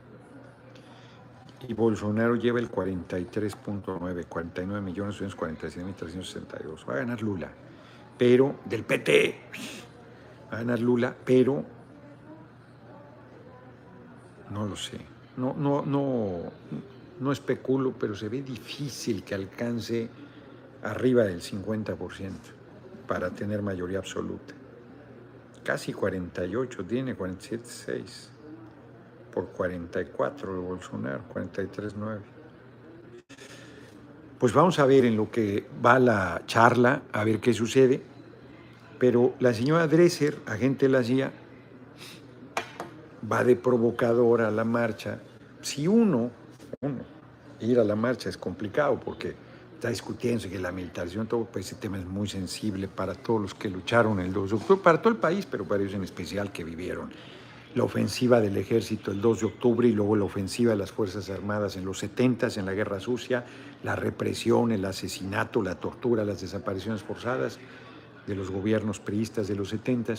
[1.68, 6.86] Y Bolsonaro lleva el 43.9, 49 millones 246 mil 362.
[6.88, 7.52] Va a ganar Lula,
[8.18, 9.36] pero del PT.
[10.52, 11.64] Va a ganar Lula, pero
[14.50, 15.00] no lo sé.
[15.38, 16.52] No, no, no
[17.20, 20.10] no especulo, pero se ve difícil que alcance
[20.84, 22.32] arriba del 50%
[23.08, 24.54] para tener mayoría absoluta.
[25.64, 28.30] Casi 48, tiene 47,6
[29.34, 32.20] por 44 de Bolsonaro, 43,9.
[34.40, 38.02] Pues vamos a ver en lo que va la charla, a ver qué sucede.
[38.98, 41.32] Pero la señora Dresser, agente de la CIA,
[43.30, 45.20] va de provocadora a la marcha.
[45.62, 46.32] Si uno
[47.60, 49.36] ir a la marcha es complicado porque
[49.74, 53.54] está discutiendo que la militarización, todo pues, ese tema es muy sensible para todos los
[53.54, 56.52] que lucharon el 2 de octubre, para todo el país, pero para ellos en especial
[56.52, 57.12] que vivieron
[57.76, 61.30] la ofensiva del ejército el 2 de octubre y luego la ofensiva de las Fuerzas
[61.30, 63.46] Armadas en los 70 en la Guerra Sucia,
[63.84, 67.60] la represión, el asesinato, la tortura, las desapariciones forzadas
[68.26, 70.16] de los gobiernos priistas de los 70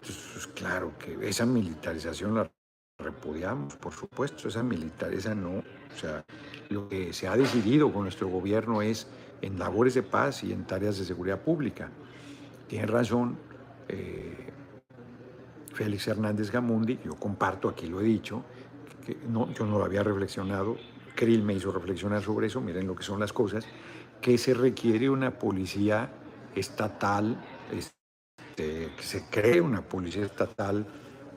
[0.00, 2.50] pues, claro que esa militarización la
[2.98, 5.58] repudiamos, por supuesto, esa militar, esa no.
[5.58, 6.24] O sea,
[6.68, 9.06] lo que se ha decidido con nuestro gobierno es
[9.42, 11.90] en labores de paz y en tareas de seguridad pública.
[12.68, 13.38] Tiene razón
[13.88, 14.52] eh,
[15.72, 18.44] Félix Hernández Gamundi, yo comparto, aquí lo he dicho,
[19.04, 20.76] que no, yo no lo había reflexionado,
[21.14, 23.64] Krill me hizo reflexionar sobre eso, miren lo que son las cosas,
[24.20, 26.10] que se requiere una policía
[26.54, 27.36] estatal,
[27.72, 30.86] este, que se cree una policía estatal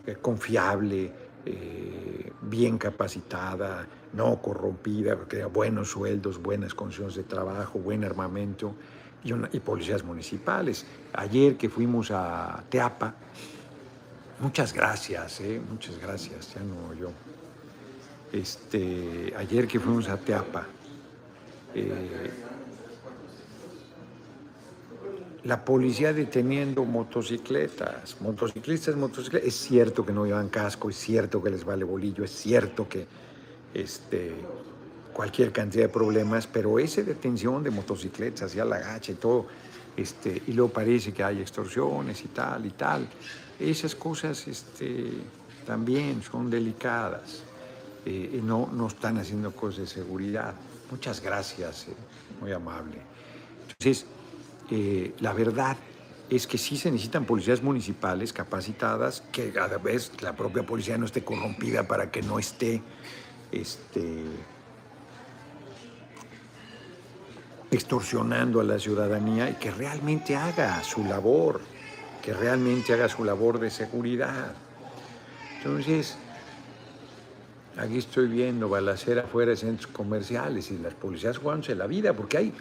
[0.05, 1.11] eh, confiable,
[1.45, 8.75] eh, bien capacitada, no corrompida, que tenga buenos sueldos, buenas condiciones de trabajo, buen armamento
[9.23, 10.85] y, y policías municipales.
[11.13, 13.15] Ayer que fuimos a Teapa,
[14.43, 17.11] muchas gracias, eh, muchas gracias, ya no yo.
[18.31, 20.65] Este, ayer que fuimos a Teapa,
[21.73, 22.29] eh,
[25.45, 29.47] la policía deteniendo motocicletas, motociclistas, motocicletas.
[29.47, 33.05] Es cierto que no llevan casco, es cierto que les vale bolillo, es cierto que
[33.73, 34.33] este,
[35.13, 39.47] cualquier cantidad de problemas, pero esa detención de motocicletas hacia la gacha y todo,
[39.95, 43.07] este, y luego parece que hay extorsiones y tal y tal,
[43.59, 45.11] esas cosas este,
[45.65, 47.43] también son delicadas
[48.05, 50.53] eh, no, no están haciendo cosas de seguridad.
[50.91, 51.95] Muchas gracias, eh,
[52.41, 52.97] muy amable.
[53.69, 54.05] Entonces,
[54.69, 55.77] eh, la verdad
[56.29, 60.97] es que sí se necesitan policías municipales capacitadas, que a la vez la propia policía
[60.97, 62.81] no esté corrompida para que no esté
[63.51, 64.25] este,
[67.71, 71.61] extorsionando a la ciudadanía y que realmente haga su labor,
[72.23, 74.53] que realmente haga su labor de seguridad.
[75.57, 76.17] Entonces,
[77.77, 82.37] aquí estoy viendo balacera afuera de centros comerciales y las policías jugándose la vida, porque
[82.37, 82.53] hay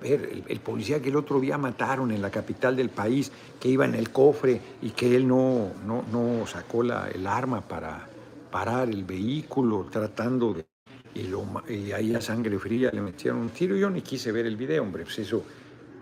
[0.00, 3.30] ver, el, policía que el otro día mataron en la capital del país,
[3.60, 7.60] que iba en el cofre y que él no, no, no sacó la, el arma
[7.60, 8.08] para
[8.50, 10.66] parar el vehículo, tratando de...
[11.12, 13.76] Y ahí a sangre fría le metieron un tiro.
[13.76, 15.44] Yo ni quise ver el video, hombre, pues eso,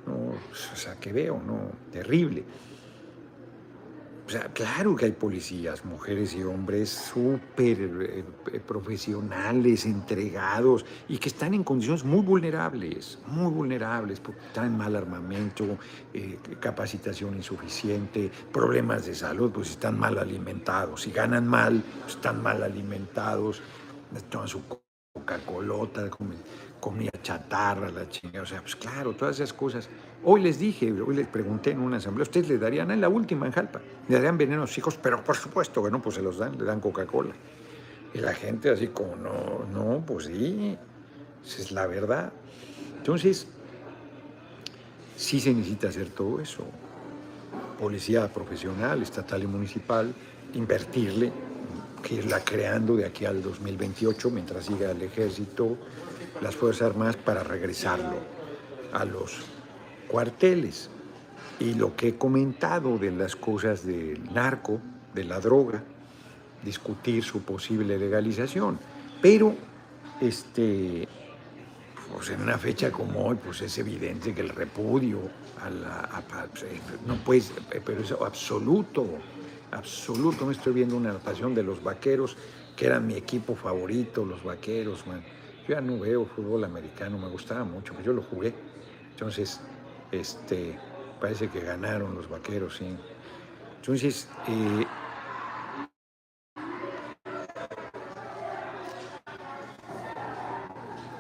[0.07, 2.45] no, o sea, que veo, no, terrible.
[4.29, 11.17] O sea, claro que hay policías, mujeres y hombres súper eh, eh, profesionales, entregados y
[11.17, 15.79] que están en condiciones muy vulnerables, muy vulnerables, porque en mal armamento,
[16.13, 21.05] eh, capacitación insuficiente, problemas de salud, pues están mal alimentados.
[21.05, 23.63] Si ganan mal, pues están mal alimentados,
[24.29, 24.61] toman su
[25.15, 26.11] Coca-Colota,
[26.89, 28.43] comida chatarra, la chingada.
[28.43, 29.89] O sea, pues claro, todas esas cosas
[30.25, 33.47] Hoy les dije, hoy les pregunté en una asamblea, ¿ustedes le darían en la última
[33.47, 33.81] en Jalpa?
[34.09, 34.99] ¿Le darían veneno a sus hijos?
[35.01, 37.35] Pero por supuesto que no, pues se los dan, le dan Coca-Cola.
[38.13, 40.77] Y la gente así como, no, no, pues sí,
[41.45, 42.33] esa es la verdad.
[42.97, 43.47] Entonces,
[45.17, 46.65] sí se necesita hacer todo eso.
[47.79, 50.13] Policía profesional, estatal y municipal,
[50.55, 51.31] invertirle,
[52.03, 55.77] que irla creando de aquí al 2028, mientras siga el ejército,
[56.41, 58.17] las Fuerzas Armadas, para regresarlo
[58.93, 59.37] a los
[60.09, 60.91] cuarteles.
[61.61, 64.81] Y lo que he comentado de las cosas del narco,
[65.15, 65.83] de la droga,
[66.65, 68.79] discutir su posible legalización.
[69.21, 69.55] Pero,
[70.21, 71.09] este,
[72.15, 75.19] pues en una fecha como hoy, pues es evidente que el repudio
[75.61, 76.23] a la...
[76.51, 77.53] Pues, eh, no pues,
[77.85, 79.07] pero es absoluto,
[79.73, 80.47] absoluto.
[80.47, 82.37] Me estoy viendo una pasión de los vaqueros,
[82.77, 85.23] que era mi equipo favorito, los vaqueros, man.
[85.69, 88.55] Yo ya no veo fútbol americano, me gustaba mucho, pues yo lo jugué.
[89.11, 89.61] Entonces,
[90.11, 90.79] este,
[91.21, 92.97] parece que ganaron los vaqueros, sí.
[93.77, 94.87] Entonces, eh,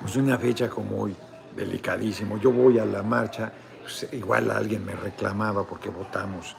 [0.01, 1.15] pues una fecha como hoy,
[1.55, 2.41] delicadísimo.
[2.41, 6.57] Yo voy a la marcha, pues, igual alguien me reclamaba porque votamos,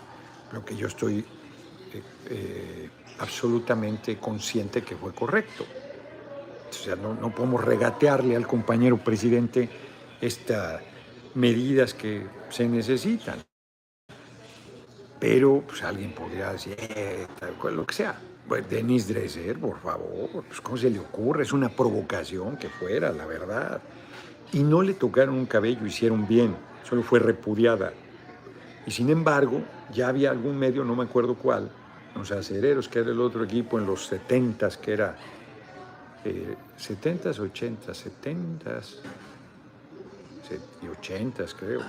[0.54, 1.26] lo que yo estoy
[1.92, 5.66] eh, eh, absolutamente consciente que fue correcto.
[6.70, 9.70] O sea, no, no podemos regatearle al compañero presidente
[10.22, 10.82] esta
[11.36, 13.40] medidas que se necesitan.
[15.20, 18.20] Pero pues, alguien podría decir, eh, tal cual, lo que sea.
[18.48, 21.44] Pues Denis Dresser, por favor, pues ¿cómo se le ocurre?
[21.44, 23.82] Es una provocación que fuera, la verdad.
[24.54, 27.94] Y no le tocaron un cabello, hicieron bien, solo fue repudiada.
[28.88, 29.62] Y sin embargo,
[29.94, 31.70] ya había algún medio, no me acuerdo cuál,
[32.16, 35.16] los acereros, que era el otro equipo en los 70s, que era
[36.26, 39.02] eh, 70s, 80s, 70s
[40.82, 41.82] y 80s, creo.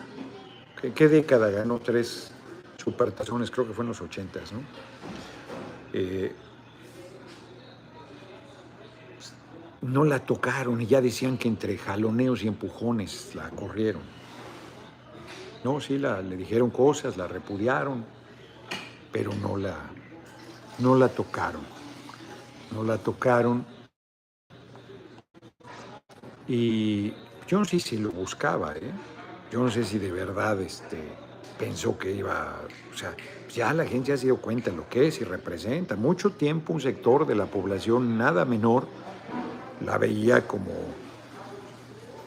[0.80, 2.32] ¿Qué, ¿Qué, década ganó tres
[2.76, 3.50] supertazones?
[3.50, 4.62] Creo que fue en los 80s, ¿no?
[5.92, 6.32] Eh,
[9.82, 14.02] no la tocaron y ya decían que entre jaloneos y empujones la corrieron.
[15.64, 18.04] No, sí, la, le dijeron cosas, la repudiaron,
[19.12, 19.76] pero no la,
[20.78, 21.62] no la tocaron.
[22.72, 23.79] No la tocaron
[26.50, 27.12] y
[27.46, 28.90] yo no sé si lo buscaba, ¿eh?
[29.52, 30.98] Yo no sé si de verdad este,
[31.56, 32.56] pensó que iba,
[32.92, 33.14] o sea,
[33.54, 35.94] ya la gente ya se dio cuenta de lo que es y representa.
[35.94, 38.88] Mucho tiempo un sector de la población nada menor
[39.86, 40.72] la veía como,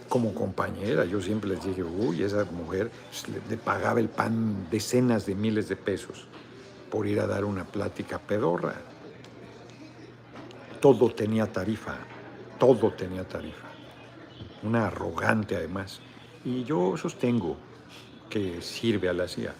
[0.08, 1.04] como compañera.
[1.04, 5.68] Yo siempre les dije, uy, esa mujer pues, le, pagaba el pan decenas de miles
[5.68, 6.28] de pesos
[6.90, 8.76] por ir a dar una plática pedorra.
[10.80, 11.98] Todo tenía tarifa,
[12.58, 13.73] todo tenía tarifa.
[14.64, 16.00] Una arrogante además.
[16.46, 17.58] Y yo sostengo
[18.30, 19.54] que sirve a la CIA.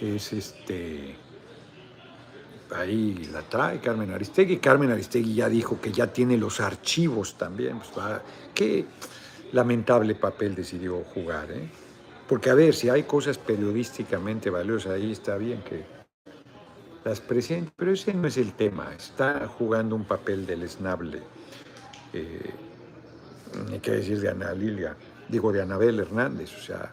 [0.00, 1.16] Es este
[2.74, 4.58] ahí la trae Carmen Aristegui.
[4.58, 7.78] Carmen Aristegui ya dijo que ya tiene los archivos también.
[7.78, 7.90] Pues
[8.54, 8.86] qué
[9.52, 11.50] lamentable papel decidió jugar.
[11.50, 11.68] ¿eh?
[12.28, 15.84] Porque a ver, si hay cosas periodísticamente valiosas ahí, está bien que
[17.04, 18.92] las presente, pero ese no es el tema.
[18.94, 21.22] Está jugando un papel del esnable.
[22.12, 22.50] Eh,
[23.70, 24.96] hay que decir de Ana Lilia,
[25.28, 26.92] digo de Anabel Hernández, o sea,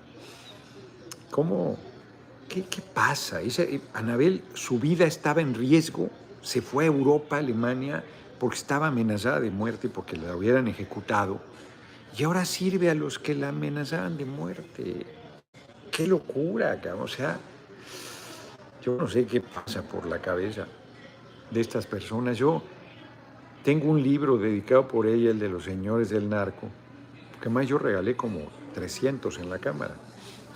[1.30, 1.78] ¿cómo?
[2.48, 3.42] ¿Qué, pasa?
[3.42, 6.10] Eh, Anabel, su vida estaba en riesgo,
[6.42, 8.04] se fue a Europa, Alemania,
[8.40, 11.40] porque estaba amenazada de muerte, porque la hubieran ejecutado,
[12.16, 15.06] y ahora sirve a los que la amenazaban de muerte.
[15.90, 16.80] ¡Qué locura!
[17.00, 17.40] O sea,
[18.84, 20.68] yo no sé qué pasa por la cabeza
[21.50, 22.38] de estas personas.
[22.38, 22.62] Yo
[23.64, 26.68] tengo un libro dedicado por ella, el de los señores del narco,
[27.42, 28.42] que más yo regalé como
[28.74, 29.96] 300 en la Cámara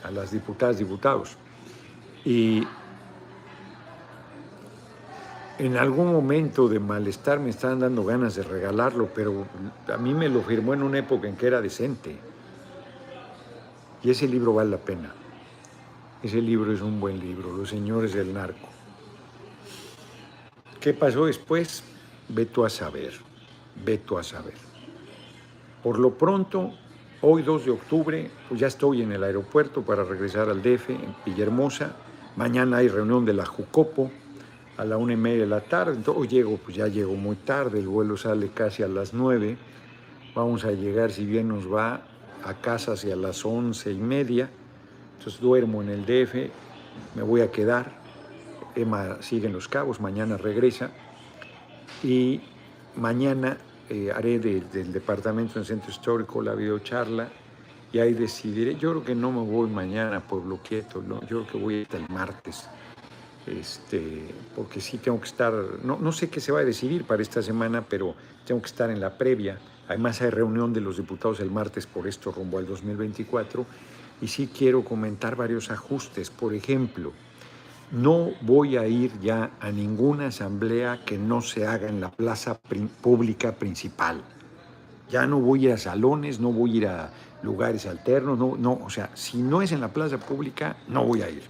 [0.03, 1.37] a las diputadas, diputados.
[2.25, 2.67] Y
[5.57, 9.45] en algún momento de malestar me estaban dando ganas de regalarlo, pero
[9.87, 12.17] a mí me lo firmó en una época en que era decente.
[14.03, 15.13] Y ese libro vale la pena.
[16.21, 18.67] Ese libro es un buen libro, Los Señores del Narco.
[20.79, 21.83] ¿Qué pasó después?
[22.29, 23.13] Veto a saber,
[23.85, 24.55] veto a saber.
[25.81, 26.73] Por lo pronto,
[27.21, 31.15] hoy 2 de octubre, pues ya estoy en el aeropuerto para regresar al DF, en
[31.25, 31.95] Villahermosa
[32.37, 34.11] Mañana hay reunión de la Jucopo
[34.77, 35.95] a la una y media de la tarde.
[35.95, 39.57] Entonces, hoy llego, pues ya llego muy tarde, el vuelo sale casi a las nueve.
[40.35, 42.03] Vamos a llegar, si bien nos va,
[42.43, 44.51] a casa hacia las once y media.
[45.17, 46.35] Entonces duermo en el DF,
[47.15, 47.91] me voy a quedar.
[48.75, 50.91] Emma sigue en Los Cabos, mañana regresa.
[52.03, 52.41] Y
[52.95, 53.57] mañana
[53.89, 57.29] eh, haré del departamento del centro histórico la videocharla
[57.91, 58.75] y ahí decidiré.
[58.75, 61.97] Yo creo que no me voy mañana por lo quieto, yo creo que voy hasta
[61.97, 62.67] el martes,
[63.45, 67.21] este, porque sí tengo que estar, no, no sé qué se va a decidir para
[67.21, 68.13] esta semana, pero
[68.45, 69.57] tengo que estar en la previa.
[69.87, 73.65] Además hay reunión de los diputados el martes por esto rumbo al 2024
[74.21, 76.29] y sí quiero comentar varios ajustes.
[76.29, 77.13] Por ejemplo,
[77.91, 82.59] no voy a ir ya a ninguna asamblea que no se haga en la plaza
[83.01, 84.23] pública principal.
[85.09, 87.11] Ya no voy a salones, no voy a ir a
[87.43, 91.21] lugares alternos, no, no, o sea, si no es en la plaza pública, no voy
[91.21, 91.43] a ir.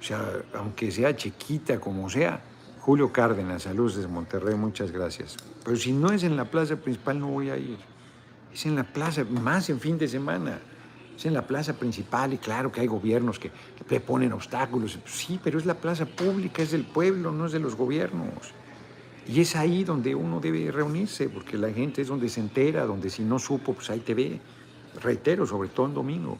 [0.00, 0.20] O sea,
[0.54, 2.40] aunque sea chiquita como sea,
[2.80, 5.36] Julio Cárdenas, saludos desde Monterrey, muchas gracias.
[5.62, 7.76] Pero si no es en la plaza principal, no voy a ir.
[8.52, 10.60] Es en la plaza, más en fin de semana.
[11.20, 13.50] Es en la plaza principal y claro que hay gobiernos que,
[13.90, 14.98] le ponen obstáculos.
[15.04, 18.54] Sí, pero es la plaza pública, es del pueblo, no es de los gobiernos.
[19.28, 23.10] Y es ahí donde uno debe reunirse, porque la gente es donde se entera, donde
[23.10, 24.40] si no supo, pues ahí te ve
[25.02, 26.38] reitero, sobre todo en domingo,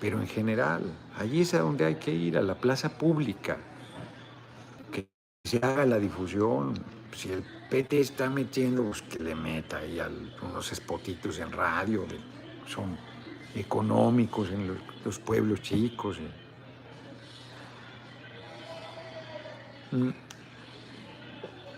[0.00, 0.84] pero en general,
[1.18, 3.58] allí es a donde hay que ir, a la plaza pública,
[4.92, 5.08] que
[5.42, 6.74] se haga la difusión.
[7.16, 9.98] Si el PT está metiendo, pues que le meta ahí
[10.40, 12.06] unos espotitos en radio,
[12.68, 13.09] son
[13.54, 16.18] económicos en los, pueblos chicos.
[19.90, 20.10] Mm.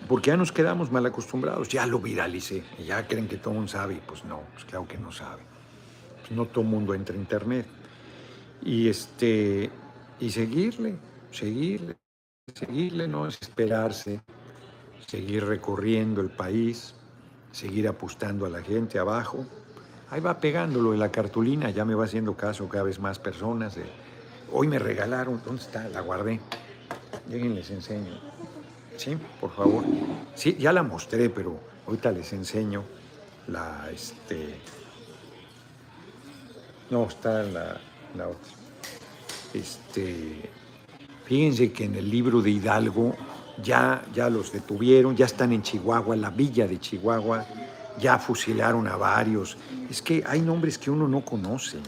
[0.09, 4.03] Porque ya nos quedamos mal acostumbrados, ya lo viralicé, ya creen que todo mundo sabe,
[4.07, 5.53] pues no, pues claro que no sabe
[6.33, 7.67] no todo el mundo entra a internet.
[8.63, 9.71] Y, este,
[10.21, 10.97] y seguirle,
[11.31, 11.97] seguirle,
[12.55, 14.21] seguirle, no es esperarse,
[15.07, 16.95] seguir recorriendo el país,
[17.51, 19.47] seguir apostando a la gente abajo.
[20.13, 23.79] Ahí va pegándolo en la cartulina, ya me va haciendo caso cada vez más personas.
[24.53, 25.89] Hoy me regalaron, ¿dónde está?
[25.89, 26.39] La guardé.
[27.31, 28.21] Lleguen, les enseño.
[28.99, 29.85] Sí, por favor.
[30.35, 32.85] Sí, ya la mostré, pero ahorita les enseño
[33.47, 34.57] la, este,
[36.91, 37.81] no, está la,
[38.15, 38.53] la otra.
[39.55, 40.51] Este,
[41.25, 43.17] fíjense que en el libro de Hidalgo
[43.63, 47.47] ya, ya los detuvieron, ya están en Chihuahua, la villa de Chihuahua,
[47.99, 49.57] ya fusilaron a varios.
[49.91, 51.79] Es que hay nombres que uno no conoce,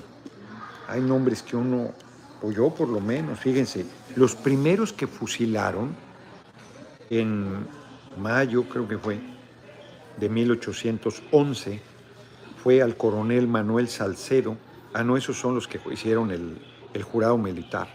[0.89, 1.93] hay nombres que uno,
[2.43, 3.87] o yo por lo menos, fíjense,
[4.17, 5.95] los primeros que fusilaron
[7.11, 7.67] en
[8.19, 9.21] mayo, creo que fue,
[10.19, 11.81] de 1811,
[12.63, 14.57] fue al coronel Manuel Salcedo.
[14.93, 16.59] Ah, no, esos son los que hicieron el,
[16.93, 17.89] el jurado militar.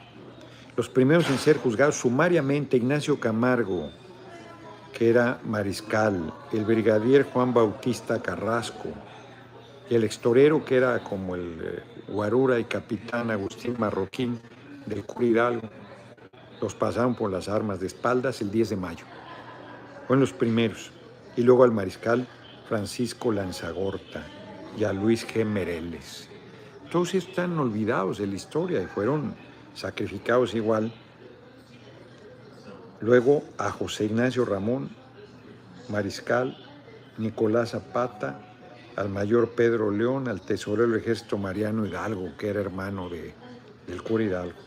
[0.76, 3.92] Los primeros en ser juzgados sumariamente, Ignacio Camargo,
[4.94, 8.90] que era mariscal, el brigadier Juan Bautista Carrasco,
[9.90, 14.40] y el extorero que era como el eh, guarura y capitán Agustín Marroquín
[14.86, 15.70] del Cura Hidalgo.
[16.62, 19.06] Los pasaron por las armas de espaldas el 10 de mayo.
[20.08, 20.92] Fueron los primeros.
[21.36, 22.28] Y luego al mariscal
[22.68, 24.24] Francisco Lanzagorta
[24.78, 25.46] y a Luis G.
[25.46, 26.28] Mereles.
[26.92, 29.36] Todos están olvidados de la historia y fueron
[29.74, 30.92] sacrificados igual.
[33.02, 34.90] Luego a José Ignacio Ramón,
[35.88, 36.58] mariscal,
[37.18, 38.42] Nicolás Zapata,
[38.98, 43.34] al mayor Pedro León, al tesorero del ejército Mariano Hidalgo, que era hermano de,
[43.88, 44.60] del cura Hidalgo,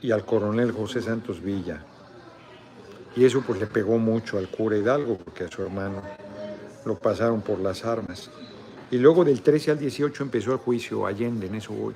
[0.00, 1.82] y al coronel José Santos Villa.
[3.16, 6.02] Y eso pues le pegó mucho al cura Hidalgo, porque a su hermano
[6.84, 8.30] lo pasaron por las armas.
[8.92, 11.94] Y luego del 13 al 18 empezó el juicio Allende, en eso voy,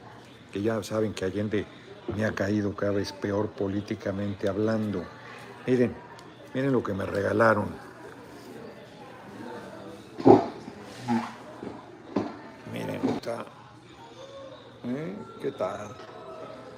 [0.53, 1.65] que ya saben que Allende
[2.09, 5.05] me ha caído cada vez peor políticamente hablando.
[5.67, 5.95] Miren,
[6.55, 7.69] miren lo que me regalaron.
[12.73, 13.47] Miren, está.
[14.85, 15.15] ¿Eh?
[15.41, 15.89] ¿Qué tal?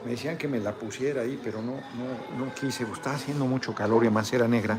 [0.04, 2.84] Me decían que me la pusiera ahí, pero no, no, no quise.
[2.84, 4.78] Pues, estaba haciendo mucho calor y además era negra.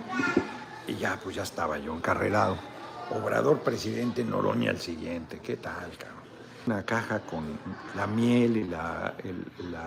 [0.88, 2.58] Y ya, pues ya estaba yo encarrerado.
[3.10, 5.40] Obrador presidente Noroña al siguiente.
[5.40, 6.25] ¿Qué tal, cabrón?
[6.66, 7.44] Una caja con
[7.96, 9.14] la miel y la,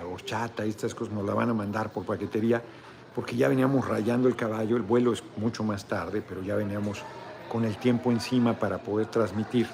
[0.08, 2.62] horchata y estas cosas nos la van a mandar por paquetería
[3.14, 4.76] porque ya veníamos rayando el caballo.
[4.76, 7.02] El vuelo es mucho más tarde, pero ya veníamos
[7.50, 9.66] con el tiempo encima para poder transmitir.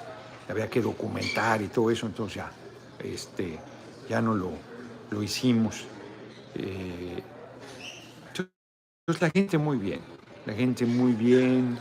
[0.49, 2.51] Había que documentar y todo eso, entonces ya,
[2.99, 3.59] este,
[4.09, 4.51] ya no lo,
[5.11, 5.85] lo hicimos.
[6.55, 7.21] Eh,
[8.29, 10.01] entonces la gente muy bien,
[10.45, 11.77] la gente muy bien.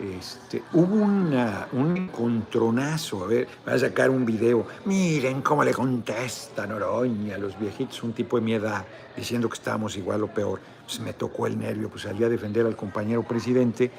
[0.00, 5.74] Este, hubo una, un encontronazo, a ver, voy a sacar un video, miren cómo le
[5.74, 10.28] contesta Noroña a los viejitos, un tipo de mi edad, diciendo que estábamos igual o
[10.28, 10.58] peor.
[10.86, 13.90] Pues me tocó el nervio, pues salí a defender al compañero presidente,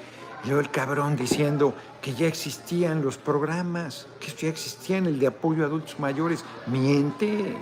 [0.43, 5.63] y el cabrón diciendo que ya existían los programas, que ya existían el de apoyo
[5.63, 6.43] a adultos mayores.
[6.65, 7.57] Miente.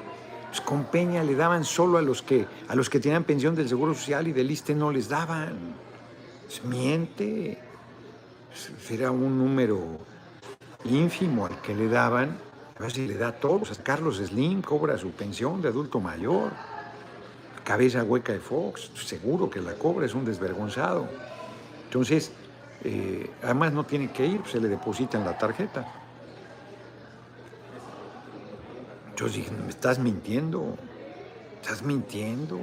[0.47, 3.67] Pues con Peña le daban solo a los que, a los que tenían pensión del
[3.67, 5.57] Seguro Social y del ISTE no les daban.
[6.47, 7.68] Pues miente
[8.89, 9.99] era un número
[10.85, 12.37] ínfimo al que le daban,
[12.77, 13.77] a ver si le da a todos.
[13.83, 16.51] Carlos Slim cobra su pensión de adulto mayor.
[17.63, 21.07] Cabeza hueca de Fox, seguro que la cobra, es un desvergonzado.
[21.85, 22.31] Entonces,
[22.83, 25.85] eh, además no tiene que ir, se le deposita en la tarjeta.
[29.15, 30.77] Yo dije, me estás mintiendo,
[31.61, 32.57] estás mintiendo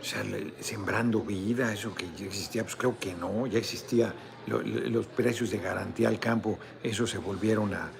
[0.00, 0.22] o sea,
[0.60, 4.14] sembrando vida, eso que ya existía, pues creo que no, ya existía
[4.46, 7.90] los precios de garantía al campo, eso se volvieron a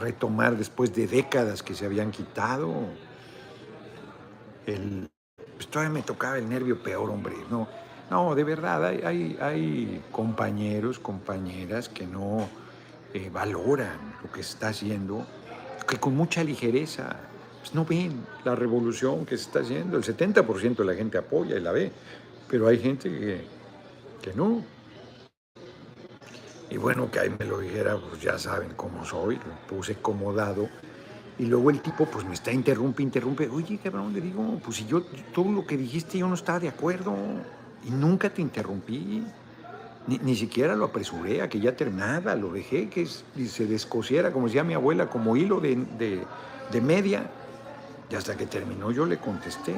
[0.00, 2.72] retomar después de décadas que se habían quitado.
[4.66, 5.08] El,
[5.54, 7.68] pues todavía me tocaba el nervio peor, hombre, no,
[8.10, 12.48] no, de verdad, hay, hay, compañeros, compañeras que no
[13.14, 15.26] eh, valoran lo que se está haciendo,
[15.88, 17.16] que con mucha ligereza
[17.66, 19.96] pues, no ven la revolución que se está haciendo.
[19.96, 21.90] El 70% de la gente apoya y la ve,
[22.48, 23.40] pero hay gente que,
[24.22, 24.62] que no.
[26.70, 30.68] Y bueno, que ahí me lo dijera, pues ya saben cómo soy, lo puse acomodado.
[31.38, 33.48] Y luego el tipo, pues me está interrumpe, interrumpe.
[33.48, 35.02] Oye, cabrón, le digo, pues si yo,
[35.34, 37.14] todo lo que dijiste yo no estaba de acuerdo.
[37.84, 39.24] Y nunca te interrumpí.
[40.06, 44.62] Ni, siquiera lo apresuré a que ya terminara, lo dejé que se descosiera, como decía
[44.62, 46.22] mi abuela, como hilo de, de,
[46.70, 47.28] de media.
[48.10, 49.74] Y hasta que terminó yo le contesté.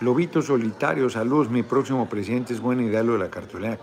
[0.00, 3.78] Lobito solitario, saludos, mi próximo presidente es buena idea lo de la cartulina,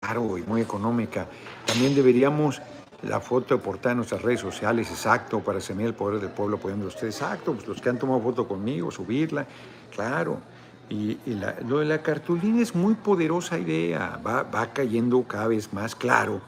[0.00, 1.28] claro y muy económica.
[1.66, 2.60] También deberíamos
[3.02, 6.56] la foto de portada en nuestras redes sociales, exacto, para semillar el poder del pueblo
[6.56, 9.46] apoyando ustedes, exacto, pues los que han tomado foto conmigo, subirla,
[9.94, 10.40] claro.
[10.88, 11.16] Y,
[11.66, 16.40] lo de la cartulina es muy poderosa idea, va, va cayendo cada vez más claro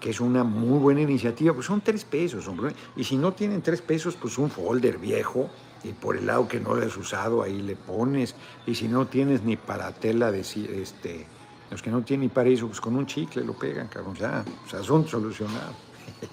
[0.00, 2.74] que es una muy buena iniciativa, pues son tres pesos, hombre.
[2.96, 5.50] Y si no tienen tres pesos, pues un folder viejo,
[5.84, 8.34] y por el lado que no lo has usado, ahí le pones.
[8.66, 11.26] Y si no tienes ni para tela de este,
[11.70, 14.44] los que no tienen ni para eso, pues con un chicle lo pegan, cabrón, ya,
[14.66, 15.76] o sea, son solucionados.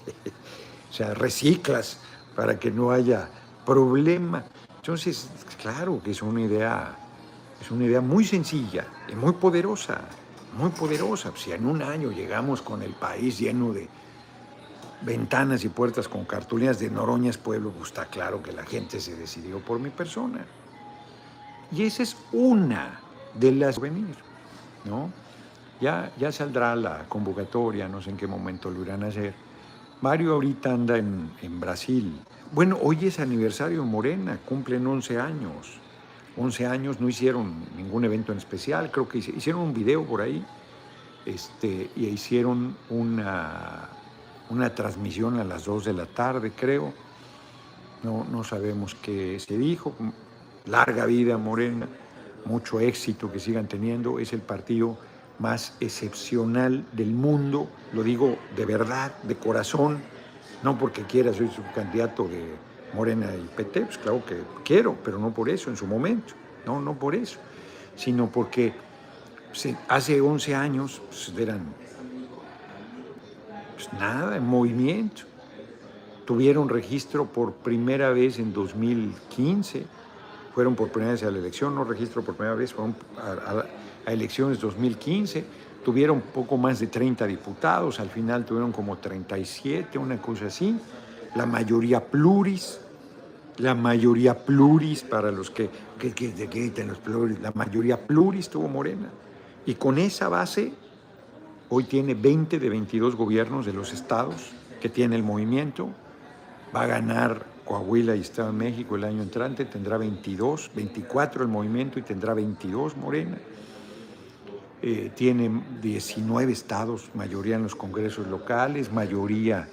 [0.90, 2.00] o sea, reciclas
[2.34, 3.28] para que no haya
[3.64, 4.44] problema.
[4.76, 5.28] Entonces,
[5.60, 6.96] claro que es una idea
[7.60, 10.02] Es una idea muy sencilla y muy poderosa,
[10.56, 11.32] muy poderosa.
[11.36, 13.88] Si en un año llegamos con el país lleno de
[15.02, 19.14] ventanas y puertas con cartulinas de Noroñas Pueblo, pues está claro que la gente se
[19.14, 20.44] decidió por mi persona.
[21.70, 23.00] Y esa es una
[23.34, 24.14] de las venir,
[24.84, 25.10] ¿no?
[25.80, 29.34] Ya, ya saldrá la convocatoria, no sé en qué momento lo irán a hacer.
[30.00, 32.18] Mario ahorita anda en, en Brasil.
[32.52, 35.78] Bueno, hoy es aniversario Morena, cumplen 11 años.
[36.36, 40.44] 11 años, no hicieron ningún evento en especial, creo que hicieron un video por ahí
[41.24, 43.88] este, y hicieron una,
[44.50, 46.92] una transmisión a las 2 de la tarde, creo.
[48.02, 49.94] No, no sabemos qué se dijo.
[50.66, 51.88] Larga vida Morena,
[52.44, 54.18] mucho éxito que sigan teniendo.
[54.18, 54.98] Es el partido
[55.38, 60.00] más excepcional del mundo, lo digo de verdad, de corazón,
[60.62, 62.44] no porque quiera, soy su candidato de
[62.94, 66.34] Morena y PT, pues claro que quiero, pero no por eso en su momento,
[66.64, 67.38] no, no por eso,
[67.96, 68.72] sino porque
[69.88, 71.60] hace 11 años pues, eran
[73.74, 75.22] pues, nada, en movimiento.
[76.24, 79.86] Tuvieron registro por primera vez en 2015,
[80.54, 83.64] fueron por primera vez a la elección, no registro por primera vez, fueron a,
[84.04, 85.44] a elecciones 2015,
[85.84, 90.76] tuvieron poco más de 30 diputados, al final tuvieron como 37, una cosa así,
[91.36, 92.80] la mayoría pluris,
[93.58, 95.68] la mayoría pluris para los que,
[95.98, 99.10] que, que, los pluris, la mayoría pluris tuvo Morena.
[99.66, 100.72] Y con esa base,
[101.68, 105.90] hoy tiene 20 de 22 gobiernos de los estados que tiene el movimiento,
[106.74, 111.48] va a ganar Coahuila y Estado de México el año entrante, tendrá 22, 24 el
[111.48, 113.36] movimiento y tendrá 22 Morena.
[114.82, 119.68] Eh, tiene 19 estados, mayoría en los congresos locales, mayoría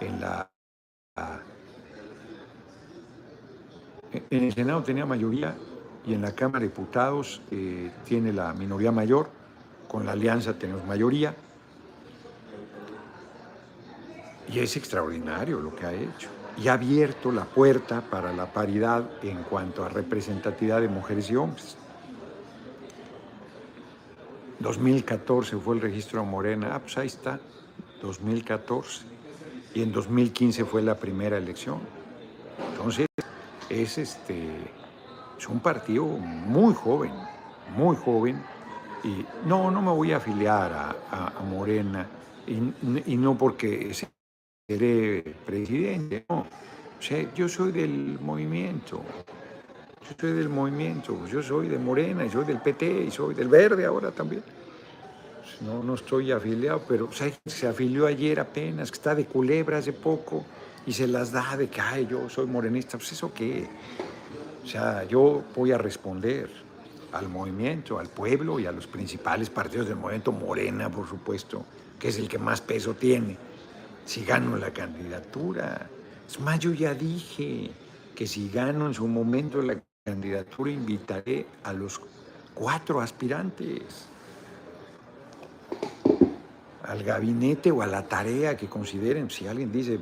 [0.00, 0.50] en la...
[4.30, 5.54] En el Senado tenía mayoría
[6.06, 9.28] y en la Cámara de Diputados eh, tiene la minoría mayor,
[9.86, 11.34] con la alianza tenemos mayoría.
[14.50, 16.28] Y es extraordinario lo que ha hecho.
[16.56, 21.36] Y ha abierto la puerta para la paridad en cuanto a representatividad de mujeres y
[21.36, 21.76] hombres.
[24.60, 27.38] 2014 fue el registro Morena, ah, pues ahí está,
[28.02, 29.17] 2014.
[29.74, 31.80] Y en 2015 fue la primera elección.
[32.72, 33.06] Entonces,
[33.68, 34.48] es, este,
[35.38, 37.12] es un partido muy joven,
[37.76, 38.42] muy joven.
[39.04, 40.72] Y no, no me voy a afiliar
[41.10, 42.06] a, Morena,
[42.46, 43.92] y, no porque
[44.68, 46.40] seré presidente, no.
[46.40, 49.02] O sea, yo soy del movimiento,
[50.08, 53.48] yo soy del movimiento, yo soy de Morena, y soy del PT, y soy del
[53.48, 54.42] Verde ahora también.
[55.60, 60.44] No, no estoy afiliado, pero se afilió ayer apenas, que está de culebra hace poco,
[60.86, 62.96] y se las da de que, ay, yo soy morenista.
[62.96, 63.68] Pues eso qué.
[64.64, 66.50] O sea, yo voy a responder
[67.12, 71.64] al movimiento, al pueblo y a los principales partidos del movimiento, Morena, por supuesto,
[71.98, 73.36] que es el que más peso tiene.
[74.04, 75.90] Si gano la candidatura.
[76.26, 77.70] Es más, yo ya dije
[78.14, 82.00] que si gano en su momento la candidatura, invitaré a los
[82.54, 84.08] cuatro aspirantes
[86.88, 89.30] al gabinete o a la tarea que consideren.
[89.30, 90.00] Si alguien dice,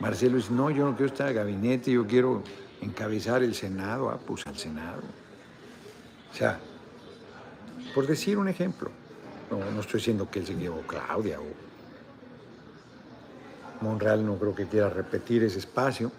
[0.00, 2.42] Marcelo dice, no, yo no quiero estar el gabinete, yo quiero
[2.80, 5.00] encabezar el Senado, ah, pues al Senado.
[6.30, 6.58] O sea,
[7.94, 8.90] por decir un ejemplo,
[9.50, 11.68] no, no estoy diciendo que él se llevó Claudia o
[13.80, 16.10] Monreal no creo que quiera repetir ese espacio,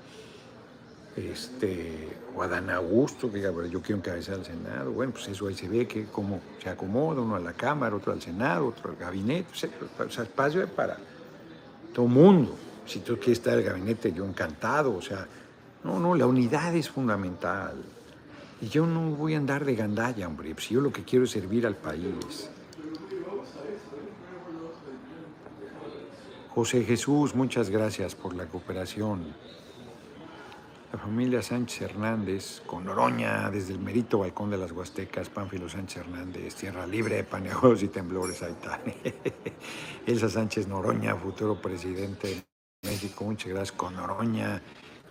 [1.16, 4.91] este, o Adán Augusto, que yo quiero encabezar el Senado.
[4.91, 8.14] Bueno, pues eso ahí se ve que cómo se acomoda, uno a la Cámara, otro
[8.14, 9.47] al Senado, otro al gabinete.
[9.51, 10.97] O sea, espacio es para
[11.93, 12.55] todo mundo.
[12.86, 14.95] Si tú quieres estar en el gabinete, yo encantado.
[14.95, 15.28] O sea,
[15.84, 17.76] no, no, la unidad es fundamental.
[18.62, 20.53] Y yo no voy a andar de gandalla, hombre.
[20.60, 22.49] Si yo lo que quiero es servir al país.
[26.49, 29.34] José Jesús, muchas gracias por la cooperación
[30.92, 35.98] la familia Sánchez Hernández, con Noroña, desde el merito balcón de las Huastecas, Pánfilo Sánchez
[35.98, 38.80] Hernández, Tierra Libre, Paneagudos y Temblores, ahí está.
[40.08, 44.62] Elsa Sánchez Noroña, futuro presidente de México, muchas gracias con Noroña.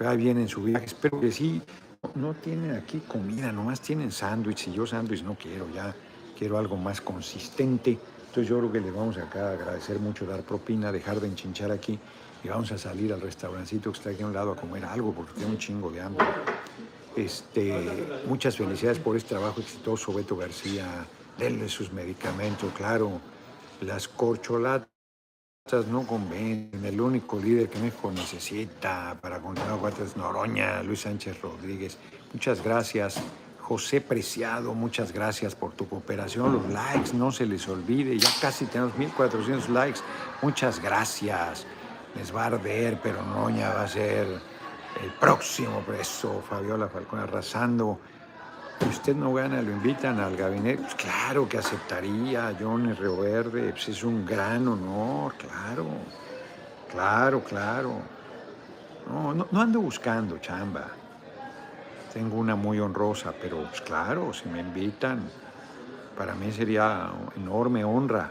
[0.03, 1.63] Va bien en su viaje, espero que sí.
[2.15, 5.95] No tienen aquí comida, nomás tienen sándwich, y yo sándwich no quiero, ya
[6.37, 7.99] quiero algo más consistente.
[8.43, 11.99] Yo creo que les vamos acá a agradecer mucho dar propina, dejar de enchinchar aquí
[12.43, 15.13] y vamos a salir al restaurancito que está aquí a un lado a comer algo
[15.13, 16.27] porque tengo un chingo de hambre.
[17.17, 17.75] Este,
[18.27, 20.87] muchas felicidades por este trabajo exitoso, Beto García.
[21.37, 23.21] Denle sus medicamentos, claro.
[23.81, 24.89] Las corcholatas
[25.91, 26.85] no convencen.
[26.85, 31.99] El único líder que México necesita para continuar con es Noroña, Luis Sánchez Rodríguez.
[32.33, 33.21] Muchas gracias.
[33.69, 36.55] José Preciado, muchas gracias por tu cooperación.
[36.55, 38.19] Los likes, no se les olvide.
[38.19, 40.01] Ya casi tenemos 1400 likes.
[40.41, 41.67] Muchas gracias.
[42.17, 46.43] Les va a arder, pero Noña va a ser el próximo preso.
[46.49, 48.01] Fabiola Falcón arrasando.
[48.81, 50.81] Si usted no gana, lo invitan al gabinete.
[50.85, 53.73] Pues claro que aceptaría, John Río Verde.
[53.73, 55.85] Pues es un gran honor, claro.
[56.91, 58.01] Claro, claro.
[59.13, 60.87] No, no, no ando buscando chamba.
[62.19, 65.37] Tengo una muy honrosa, pero pues claro, si me invitan,
[66.15, 68.27] para mí sería enorme honra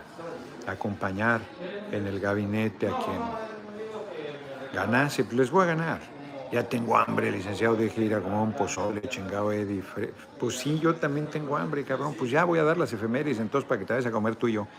[0.66, 1.54] acompañar
[1.92, 3.40] en el gabinete a quien
[4.72, 6.02] ganase, pues les voy a ganar.
[6.50, 9.84] Ya tengo hambre, licenciado, de gira como un pozole, chingado Eddie.
[10.38, 12.16] Pues sí, yo también tengo hambre, cabrón.
[12.16, 14.48] Pues ya voy a dar las efemérides, entonces para que te vayas a comer tú
[14.48, 14.70] y yo.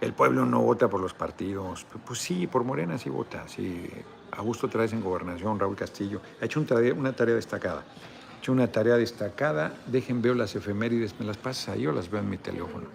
[0.00, 1.86] El pueblo no vota por los partidos.
[2.04, 3.48] Pues sí, por Morena sí vota.
[3.48, 3.88] Sí,
[4.32, 6.22] Augusto Traes en gobernación, Raúl Castillo.
[6.40, 6.60] Ha hecho
[6.96, 7.88] una tarea destacada
[8.46, 9.74] hecho una tarea destacada.
[9.88, 12.86] Dejen, veo las efemérides, me las pasas ahí o las veo en mi teléfono.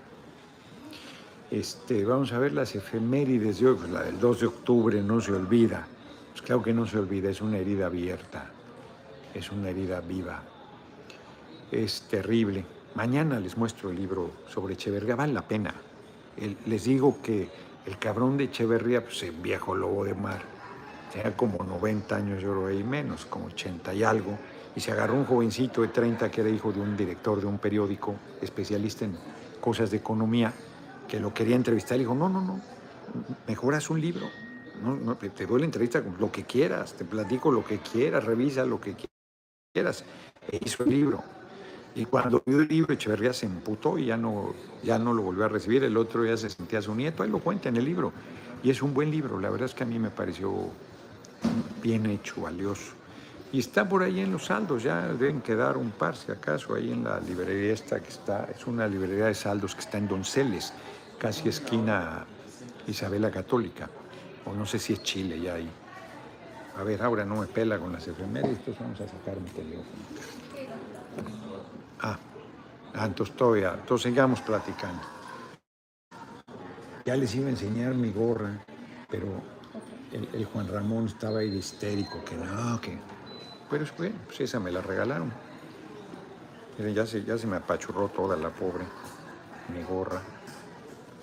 [1.49, 5.19] Este, vamos a ver las efemérides de hoy, pues la del 2 de octubre no
[5.19, 5.85] se olvida.
[6.31, 8.49] Pues claro que no se olvida, es una herida abierta,
[9.33, 10.41] es una herida viva.
[11.69, 12.63] Es terrible.
[12.95, 15.73] Mañana les muestro el libro sobre Echeverría, vale la pena.
[16.65, 17.49] les digo que
[17.85, 20.43] el cabrón de Echeverría, pues es viejo lobo de mar,
[21.11, 24.37] tenía como 90 años, yo creo, y menos, como 80 y algo
[24.75, 27.57] y se agarró un jovencito de 30 que era hijo de un director de un
[27.57, 29.17] periódico especialista en
[29.59, 30.53] cosas de economía
[31.07, 32.61] que lo quería entrevistar y dijo, no, no, no,
[33.47, 34.27] mejoras un libro,
[35.35, 38.79] te doy la entrevista con lo que quieras, te platico lo que quieras, revisa lo
[38.79, 38.95] que
[39.73, 40.03] quieras.
[40.49, 41.23] E hizo el libro.
[41.93, 44.53] Y cuando vio el libro, Echeverría se emputó y ya no,
[44.83, 45.83] ya no lo volvió a recibir.
[45.83, 47.23] El otro ya se sentía su nieto.
[47.23, 48.11] Ahí lo cuenta en el libro.
[48.63, 49.39] Y es un buen libro.
[49.39, 50.69] La verdad es que a mí me pareció
[51.81, 52.93] bien hecho, valioso.
[53.53, 56.91] Y está por ahí en los saldos, ya deben quedar un par, si acaso, ahí
[56.91, 60.73] en la librería esta que está, es una librería de saldos que está en Donceles,
[61.19, 62.25] casi esquina
[62.87, 63.89] Isabela Católica,
[64.45, 65.69] o no sé si es Chile ya ahí.
[66.77, 69.85] A ver, ahora no me pela con las efemérides, entonces vamos a sacar mi teléfono.
[71.99, 72.17] Ah,
[72.93, 75.01] ah entonces todavía, entonces sigamos platicando.
[77.05, 78.63] Ya les iba a enseñar mi gorra,
[79.09, 79.27] pero
[80.13, 82.97] el, el Juan Ramón estaba ahí de histérico, que no, que
[83.71, 85.31] pero bueno, pues esa me la regalaron.
[86.77, 88.83] Miren, ya se, ya se me apachurró toda la pobre,
[89.73, 90.21] mi gorra,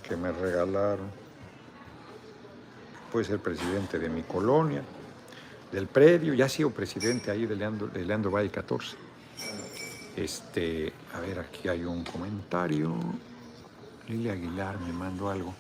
[0.02, 1.10] que me regalaron.
[3.12, 4.82] Puede ser presidente de mi colonia,
[5.70, 8.96] del predio, ya ha sido presidente ahí de Leandro, Leandro Valle 14.
[10.16, 12.94] Este, a ver, aquí hay un comentario.
[14.08, 15.54] Lilia Aguilar me mandó algo.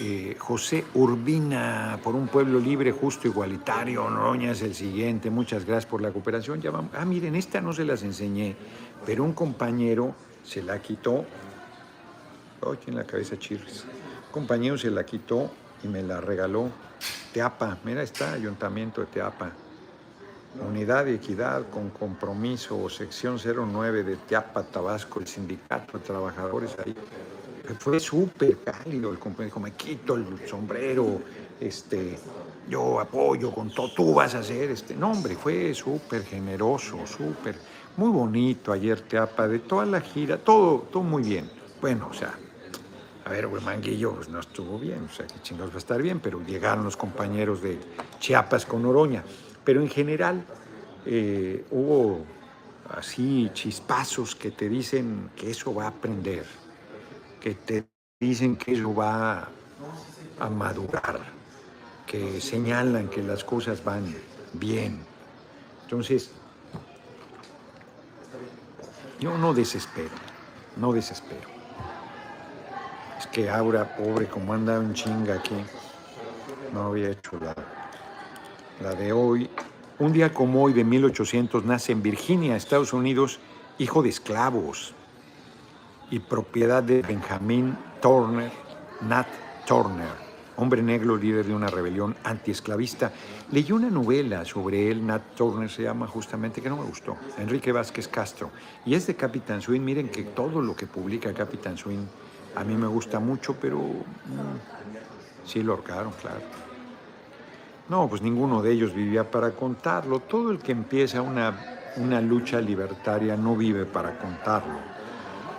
[0.00, 4.08] Eh, José Urbina, por un pueblo libre, justo, igualitario.
[4.08, 5.30] Noroña es el siguiente.
[5.30, 6.60] Muchas gracias por la cooperación.
[6.60, 6.90] Ya vamos.
[6.94, 8.56] Ah, miren, esta no se las enseñé,
[9.04, 11.24] pero un compañero se la quitó.
[12.62, 13.84] Ay, en la cabeza chirris.
[14.26, 15.50] Un compañero se la quitó
[15.82, 16.70] y me la regaló.
[17.32, 19.52] Teapa, mira, está Ayuntamiento de Teapa.
[20.66, 26.94] Unidad de Equidad con Compromiso, sección 09 de Teapa, Tabasco, el Sindicato de Trabajadores ahí
[27.78, 31.20] fue súper cálido el compañero, me quito el sombrero,
[31.60, 32.18] este,
[32.68, 37.56] yo apoyo con todo, tú vas a hacer, este, no hombre, fue súper generoso, súper,
[37.96, 41.50] muy bonito ayer Teapa, de toda la gira, todo, todo muy bien.
[41.80, 42.34] Bueno, o sea,
[43.24, 46.20] a ver, Manguillo pues no estuvo bien, o sea, que chingados va a estar bien,
[46.20, 47.78] pero llegaron los compañeros de
[48.18, 49.24] Chiapas con Oroña.
[49.64, 50.44] Pero en general
[51.06, 52.24] eh, hubo
[52.90, 56.44] así chispazos que te dicen que eso va a aprender
[57.44, 57.84] que te
[58.18, 59.46] dicen que eso va
[60.40, 61.20] a madurar,
[62.06, 64.14] que señalan que las cosas van
[64.54, 65.04] bien.
[65.82, 66.30] Entonces,
[69.20, 70.16] yo no desespero,
[70.78, 71.46] no desespero.
[73.18, 75.62] Es que ahora, pobre, como anda en chinga aquí,
[76.72, 77.54] no había hecho la,
[78.82, 79.50] la de hoy.
[79.98, 83.38] Un día como hoy de 1800 nace en Virginia, Estados Unidos,
[83.76, 84.94] hijo de esclavos
[86.14, 88.48] y propiedad de Benjamin Turner,
[89.00, 89.26] Nat
[89.66, 90.12] Turner,
[90.56, 93.10] hombre negro líder de una rebelión antiesclavista.
[93.50, 97.72] Leí una novela sobre él, Nat Turner se llama justamente, que no me gustó, Enrique
[97.72, 98.50] Vázquez Castro,
[98.86, 99.80] y es de Capitán Swing.
[99.80, 102.06] Miren que todo lo que publica Capitán Swing
[102.54, 106.42] a mí me gusta mucho, pero mm, sí lo ahorcaron, claro.
[107.88, 110.20] No, pues ninguno de ellos vivía para contarlo.
[110.20, 114.93] Todo el que empieza una, una lucha libertaria no vive para contarlo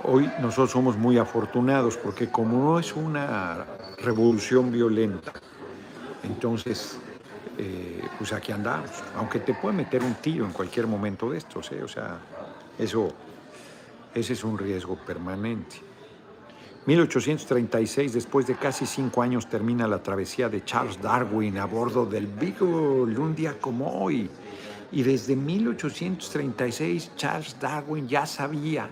[0.08, 3.66] Hoy nosotros somos muy afortunados porque como no es una
[3.98, 5.34] revolución violenta,
[6.24, 7.00] entonces,
[7.58, 8.92] eh, pues aquí andamos.
[9.16, 11.82] Aunque te puede meter un tiro en cualquier momento de estos, ¿eh?
[11.84, 12.20] o sea,
[12.78, 13.10] eso
[14.14, 15.78] Ese es un riesgo permanente.
[16.86, 22.28] 1836, después de casi cinco años, termina la travesía de Charles Darwin a bordo del
[22.28, 24.30] Beagle, un día como hoy.
[24.92, 28.88] Y desde 1836 Charles Darwin ya sabía,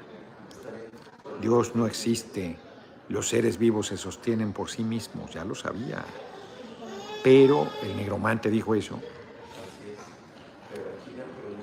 [1.43, 2.55] Dios no existe,
[3.09, 6.01] los seres vivos se sostienen por sí mismos, ya lo sabía.
[7.21, 8.97] Pero el negromante dijo eso.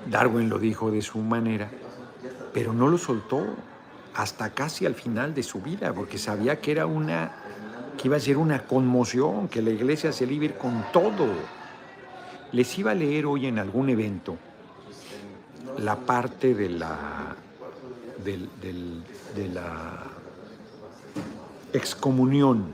[0.05, 1.71] Darwin lo dijo de su manera,
[2.53, 3.43] pero no lo soltó
[4.15, 7.33] hasta casi al final de su vida, porque sabía que era una,
[7.97, 11.27] que iba a ser una conmoción, que la iglesia se ir con todo.
[12.53, 14.37] Les iba a leer hoy en algún evento
[15.79, 17.35] la parte de la,
[18.25, 20.05] de la
[21.73, 22.73] excomunión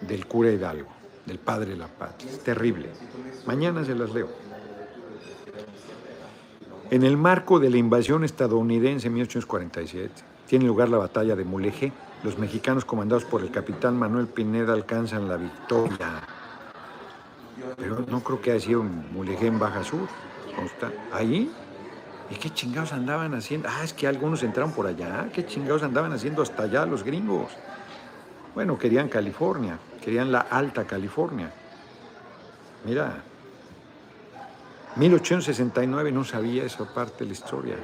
[0.00, 0.88] del cura Hidalgo,
[1.26, 2.30] del padre de la patria.
[2.30, 2.88] Es terrible.
[3.46, 4.28] Mañana se las leo.
[6.90, 10.12] En el marco de la invasión estadounidense en 1847,
[10.48, 11.92] tiene lugar la batalla de Mulegé.
[12.24, 16.20] Los mexicanos comandados por el capitán Manuel Pineda alcanzan la victoria.
[17.76, 20.08] Pero no creo que haya sido Mulegé en Baja Sur.
[21.12, 21.50] ¿Ahí?
[22.30, 23.68] ¿Y qué chingados andaban haciendo?
[23.68, 25.28] Ah, es que algunos entraron por allá.
[25.32, 27.50] ¿Qué chingados andaban haciendo hasta allá los gringos?
[28.54, 31.52] Bueno, querían California, querían la Alta California.
[32.84, 33.22] Mira,
[34.96, 37.76] 1869 no sabía esa parte de la historia.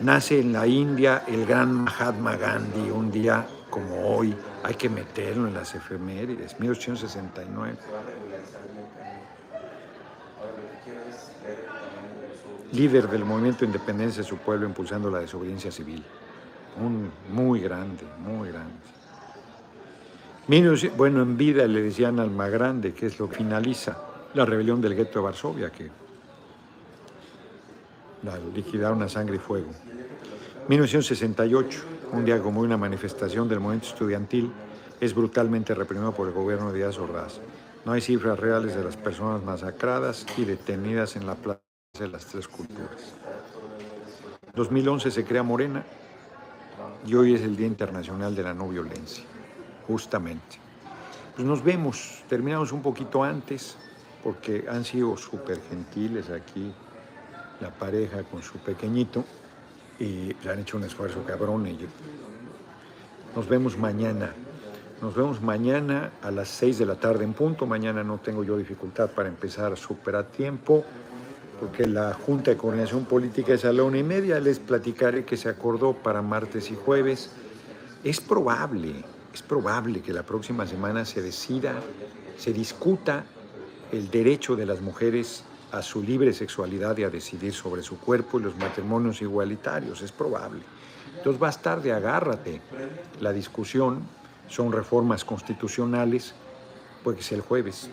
[0.00, 5.48] Nace en la India el gran Mahatma Gandhi, un día como hoy, hay que meterlo
[5.48, 7.78] en las efemérides, 1869.
[12.72, 16.02] Líder del movimiento de independencia de su pueblo impulsando la desobediencia civil.
[16.80, 18.72] Un muy grande, muy grande.
[20.96, 23.96] Bueno, en vida le decían Alma Grande, que es lo que finaliza
[24.34, 25.90] la rebelión del gueto de Varsovia, que
[28.22, 29.68] la liquidaron a sangre y fuego.
[30.68, 31.80] 1968,
[32.12, 34.50] un día como una manifestación del movimiento estudiantil,
[35.00, 37.40] es brutalmente reprimido por el gobierno de Díaz Ordaz.
[37.84, 41.61] No hay cifras reales de las personas masacradas y detenidas en la plaza
[41.98, 43.12] de las tres culturas.
[44.54, 45.84] 2011 se crea Morena
[47.04, 49.24] y hoy es el Día Internacional de la No Violencia,
[49.86, 50.58] justamente.
[51.36, 53.76] Pues nos vemos, terminamos un poquito antes,
[54.24, 56.72] porque han sido súper gentiles aquí
[57.60, 59.26] la pareja con su pequeñito
[59.98, 61.68] y le han hecho un esfuerzo cabrón.
[63.36, 64.32] Nos vemos mañana.
[65.02, 67.66] Nos vemos mañana a las 6 de la tarde en punto.
[67.66, 70.84] Mañana no tengo yo dificultad para empezar súper a tiempo,
[71.60, 74.40] porque la Junta de Coordinación Política es a la una y media.
[74.40, 77.30] Les platicaré que se acordó para martes y jueves.
[78.04, 81.74] Es probable, es probable que la próxima semana se decida,
[82.36, 83.24] se discuta
[83.92, 88.38] el derecho de las mujeres a su libre sexualidad y a decidir sobre su cuerpo
[88.38, 90.62] y los matrimonios igualitarios, es probable.
[91.16, 92.60] Entonces va a estar de agárrate
[93.20, 94.02] la discusión,
[94.48, 96.34] son reformas constitucionales,
[97.02, 97.88] pues el jueves,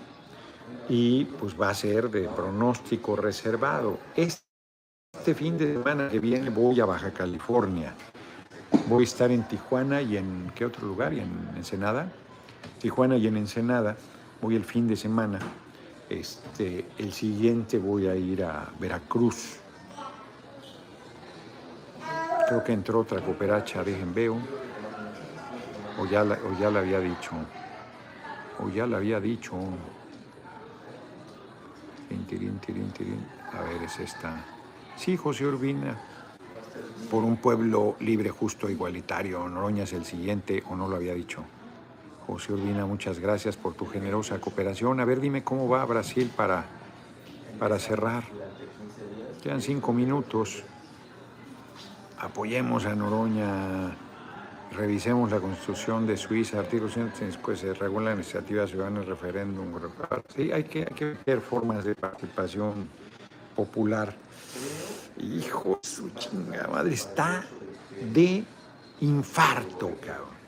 [0.87, 3.99] y pues va a ser de pronóstico reservado.
[4.15, 7.93] Este fin de semana que viene voy a Baja California,
[8.87, 11.13] voy a estar en Tijuana y en, ¿qué otro lugar?
[11.13, 12.11] Y en Ensenada.
[12.79, 13.97] Tijuana y en Ensenada,
[14.41, 15.39] voy el fin de semana
[16.09, 19.59] este, el siguiente voy a ir a Veracruz.
[22.47, 24.37] Creo que entró otra cooperacha, dejen veo.
[25.99, 27.31] O ya, o ya la había dicho.
[28.59, 29.55] O ya la había dicho.
[33.53, 34.45] A ver, es esta.
[34.95, 35.97] Sí, José Urbina.
[37.09, 39.47] Por un pueblo libre, justo, igualitario.
[39.47, 41.43] Noroña es el siguiente, o no lo había dicho.
[42.27, 44.99] José Urbina, muchas gracias por tu generosa cooperación.
[44.99, 46.65] A ver, dime cómo va Brasil para,
[47.57, 48.23] para cerrar.
[49.41, 50.63] Quedan cinco minutos.
[52.19, 53.95] Apoyemos a Noroña,
[54.71, 59.67] revisemos la constitución de Suiza, artículo 135, pues se regula la iniciativa ciudadana, el referéndum.
[60.35, 62.87] Sí, hay que, hay que ver formas de participación
[63.55, 64.15] popular.
[65.17, 67.43] Hijo de su chinga madre, está
[68.13, 68.43] de
[69.01, 70.39] infarto, cabrón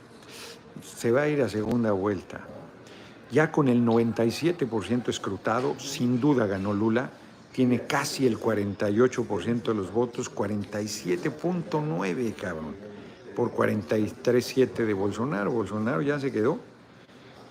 [0.84, 2.42] se va a ir a segunda vuelta.
[3.32, 7.12] Ya con el 97% escrutado, sin duda ganó Lula,
[7.54, 12.76] tiene casi el 48% de los votos, 47.9, cabrón,
[13.36, 15.52] por 43.7 de Bolsonaro.
[15.52, 16.60] Bolsonaro ya se quedó,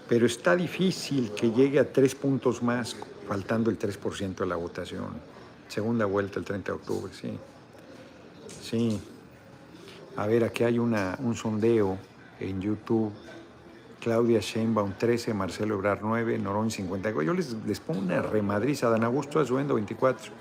[0.08, 5.08] pero está difícil que llegue a tres puntos más, faltando el 3% de la votación.
[5.68, 7.38] Segunda vuelta el 30 de octubre, sí.
[8.62, 9.00] Sí.
[10.16, 11.96] A ver, aquí hay una, un sondeo
[12.40, 13.12] en YouTube.
[14.00, 17.22] Claudia Sheinbaum 13, Marcelo Ebrard 9, Norón 54.
[17.22, 18.88] Yo les, pongo una remadriza.
[18.88, 20.32] Dan Augusto subiendo 24.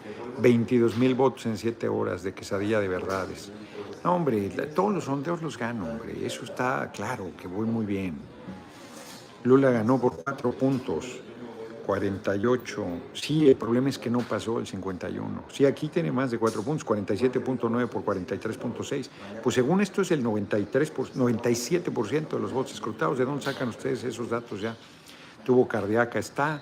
[0.42, 3.52] 22 mil votos en 7 horas de quesadilla de verdades.
[4.04, 6.26] No, hombre, todos los sondeos los gano, hombre.
[6.26, 8.18] Eso está claro, que voy muy bien.
[9.44, 11.22] Lula ganó por cuatro puntos.
[11.90, 12.86] 48.
[13.14, 15.46] Sí, el problema es que no pasó el 51.
[15.52, 19.10] Sí, aquí tiene más de 4 puntos, 47.9 por 43.6.
[19.42, 23.18] Pues según esto es el 93 97% de los votos escrutados.
[23.18, 24.78] ¿De dónde sacan ustedes esos datos ya?
[25.44, 26.62] Tuvo cardíaca, está.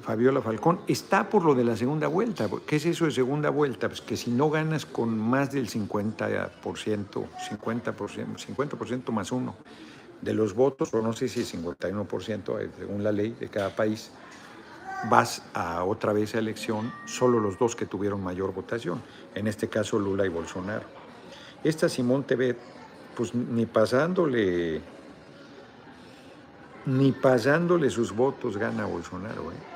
[0.00, 2.48] Fabiola Falcón, está por lo de la segunda vuelta.
[2.66, 3.88] ¿Qué es eso de segunda vuelta?
[3.88, 9.54] Pues que si no ganas con más del 50%, 50%, 50% más uno
[10.20, 14.12] de los votos, o no sé si 51% eh, según la ley de cada país,
[15.10, 19.02] vas a otra vez a elección solo los dos que tuvieron mayor votación,
[19.34, 20.86] en este caso Lula y Bolsonaro.
[21.64, 22.56] Esta Simón TV,
[23.16, 24.80] pues ni pasándole,
[26.86, 29.50] ni pasándole sus votos gana Bolsonaro.
[29.52, 29.71] ¿eh?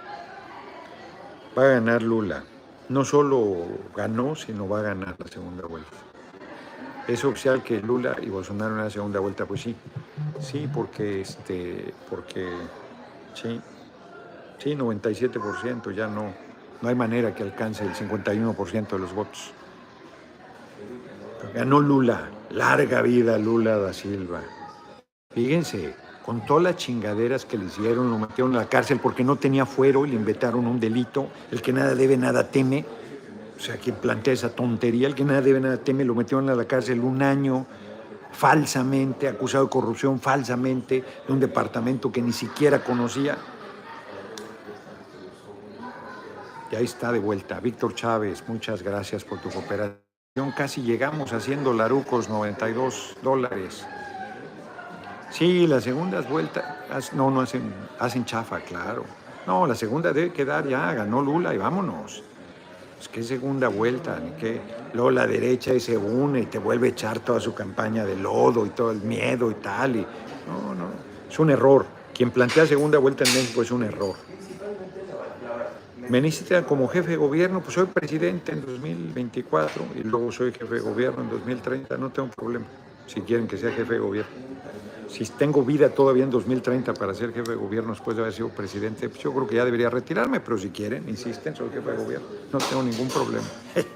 [1.56, 2.44] Va a ganar Lula.
[2.88, 5.96] No solo ganó, sino va a ganar la segunda vuelta.
[7.08, 9.46] ¿Es oficial que Lula y Bolsonaro en la segunda vuelta?
[9.46, 9.76] Pues sí,
[10.40, 12.48] sí, porque, este, porque,
[13.34, 13.60] sí,
[14.58, 16.32] Sí, 97%, ya no,
[16.80, 19.52] no hay manera que alcance el 51% de los votos.
[21.54, 24.40] Ganó Lula, larga vida Lula da Silva.
[25.30, 25.94] Fíjense,
[26.26, 29.64] con todas las chingaderas que le hicieron, lo metieron a la cárcel porque no tenía
[29.64, 31.28] fuero y le inventaron un delito.
[31.52, 32.84] El que nada debe, nada teme.
[33.56, 36.56] O sea, quien plantea esa tontería, el que nada debe, nada teme, lo metieron a
[36.56, 37.64] la cárcel un año
[38.32, 43.38] falsamente, acusado de corrupción falsamente, de un departamento que ni siquiera conocía.
[46.72, 47.60] Y ahí está de vuelta.
[47.60, 50.00] Víctor Chávez, muchas gracias por tu cooperación.
[50.56, 53.86] Casi llegamos haciendo larucos 92 dólares.
[55.36, 59.04] Sí, las segundas vueltas, no, no hacen, hacen chafa, claro.
[59.46, 62.22] No, la segunda debe quedar ya, ganó Lula y vámonos.
[62.98, 64.62] Es que segunda vuelta, ni que
[64.94, 68.64] luego la derecha se une y te vuelve a echar toda su campaña de lodo
[68.64, 69.96] y todo el miedo y tal.
[69.96, 70.06] Y,
[70.48, 70.86] no, no,
[71.30, 71.84] es un error.
[72.14, 74.16] Quien plantea segunda vuelta en México es un error.
[76.08, 76.32] Me
[76.66, 81.24] como jefe de gobierno, pues soy presidente en 2024 y luego soy jefe de gobierno
[81.24, 82.64] en 2030, no tengo problema,
[83.06, 84.55] si quieren que sea jefe de gobierno.
[85.08, 88.48] Si tengo vida todavía en 2030 para ser jefe de gobierno después de haber sido
[88.48, 91.96] presidente, pues yo creo que ya debería retirarme, pero si quieren, insisten, soy jefe de
[91.96, 93.46] gobierno, no tengo ningún problema.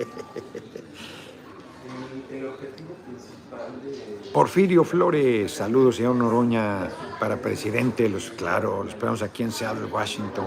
[4.32, 6.88] Porfirio Flores, saludos, señor Noroña,
[7.18, 10.46] para presidente, los, claro, los esperamos aquí en Seattle, Washington.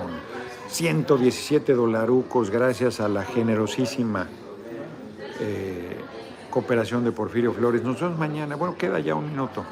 [0.70, 4.28] 117 dolarucos gracias a la generosísima
[5.40, 5.98] eh,
[6.50, 7.84] cooperación de Porfirio Flores.
[7.84, 8.56] Nos vemos mañana.
[8.56, 9.66] Bueno, queda ya un minuto.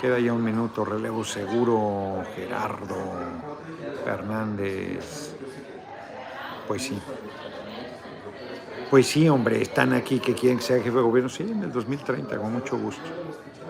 [0.00, 0.84] Queda ya un minuto.
[0.84, 2.96] Relevo seguro, Gerardo,
[4.04, 5.34] Fernández.
[6.68, 6.98] Pues sí.
[8.90, 11.28] Pues sí, hombre, están aquí que quieren que sea jefe de gobierno.
[11.28, 13.02] Sí, en el 2030, con mucho gusto.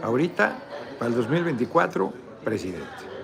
[0.03, 0.59] Ahorita,
[0.99, 2.13] para el 2024,
[2.45, 3.19] presidente.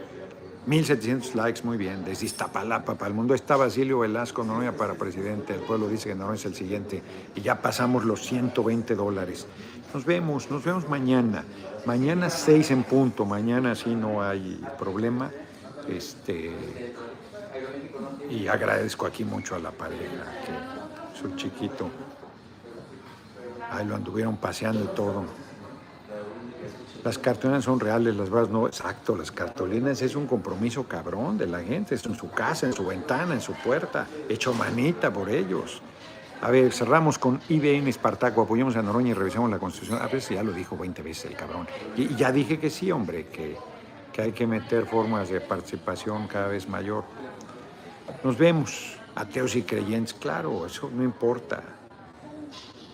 [0.66, 2.04] 1700 likes, muy bien.
[2.04, 5.54] Desde Iztapalapa para el mundo está Basilio Velasco Noroña para presidente.
[5.54, 7.02] El pueblo dice que Noroña es el siguiente.
[7.34, 9.46] Y ya pasamos los 120 dólares.
[9.94, 11.44] Nos vemos, nos vemos mañana.
[11.86, 13.24] Mañana 6 en punto.
[13.24, 15.30] Mañana sí no hay problema.
[15.88, 16.50] Este,
[18.28, 21.88] y agradezco aquí mucho a la pareja, que su chiquito.
[23.70, 25.26] Ahí lo anduvieron paseando y todo.
[27.04, 28.66] Las cartolinas son reales, las bravas no.
[28.66, 32.72] Exacto, las cartolinas es un compromiso cabrón de la gente, es en su casa, en
[32.72, 35.80] su ventana, en su puerta, hecho manita por ellos.
[36.42, 40.00] A ver, cerramos con IBN Espartaco, apoyamos a Noroña y revisamos la Constitución.
[40.02, 41.66] A si ya lo dijo 20 veces el cabrón.
[41.96, 43.56] Y, ya dije que sí, hombre, que,
[44.12, 47.04] que hay que meter formas de participación cada vez mayor.
[48.22, 51.62] Nos vemos, ateos y creyentes, claro, eso no importa.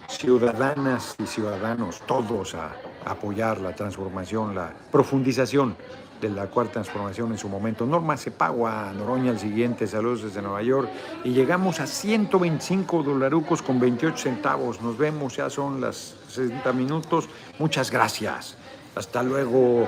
[0.08, 2.72] Ciudadanas y ciudadanos, todos a
[3.04, 5.76] apoyar la transformación, la profundización
[6.20, 7.86] de la cuarta transformación en su momento.
[7.86, 10.88] Norma Cepagua, Noroña, el siguiente, saludos desde Nueva York.
[11.24, 14.80] Y llegamos a 125 dolarucos con 28 centavos.
[14.80, 17.28] Nos vemos, ya son las 60 minutos.
[17.58, 18.56] Muchas gracias.
[18.94, 19.86] Hasta luego.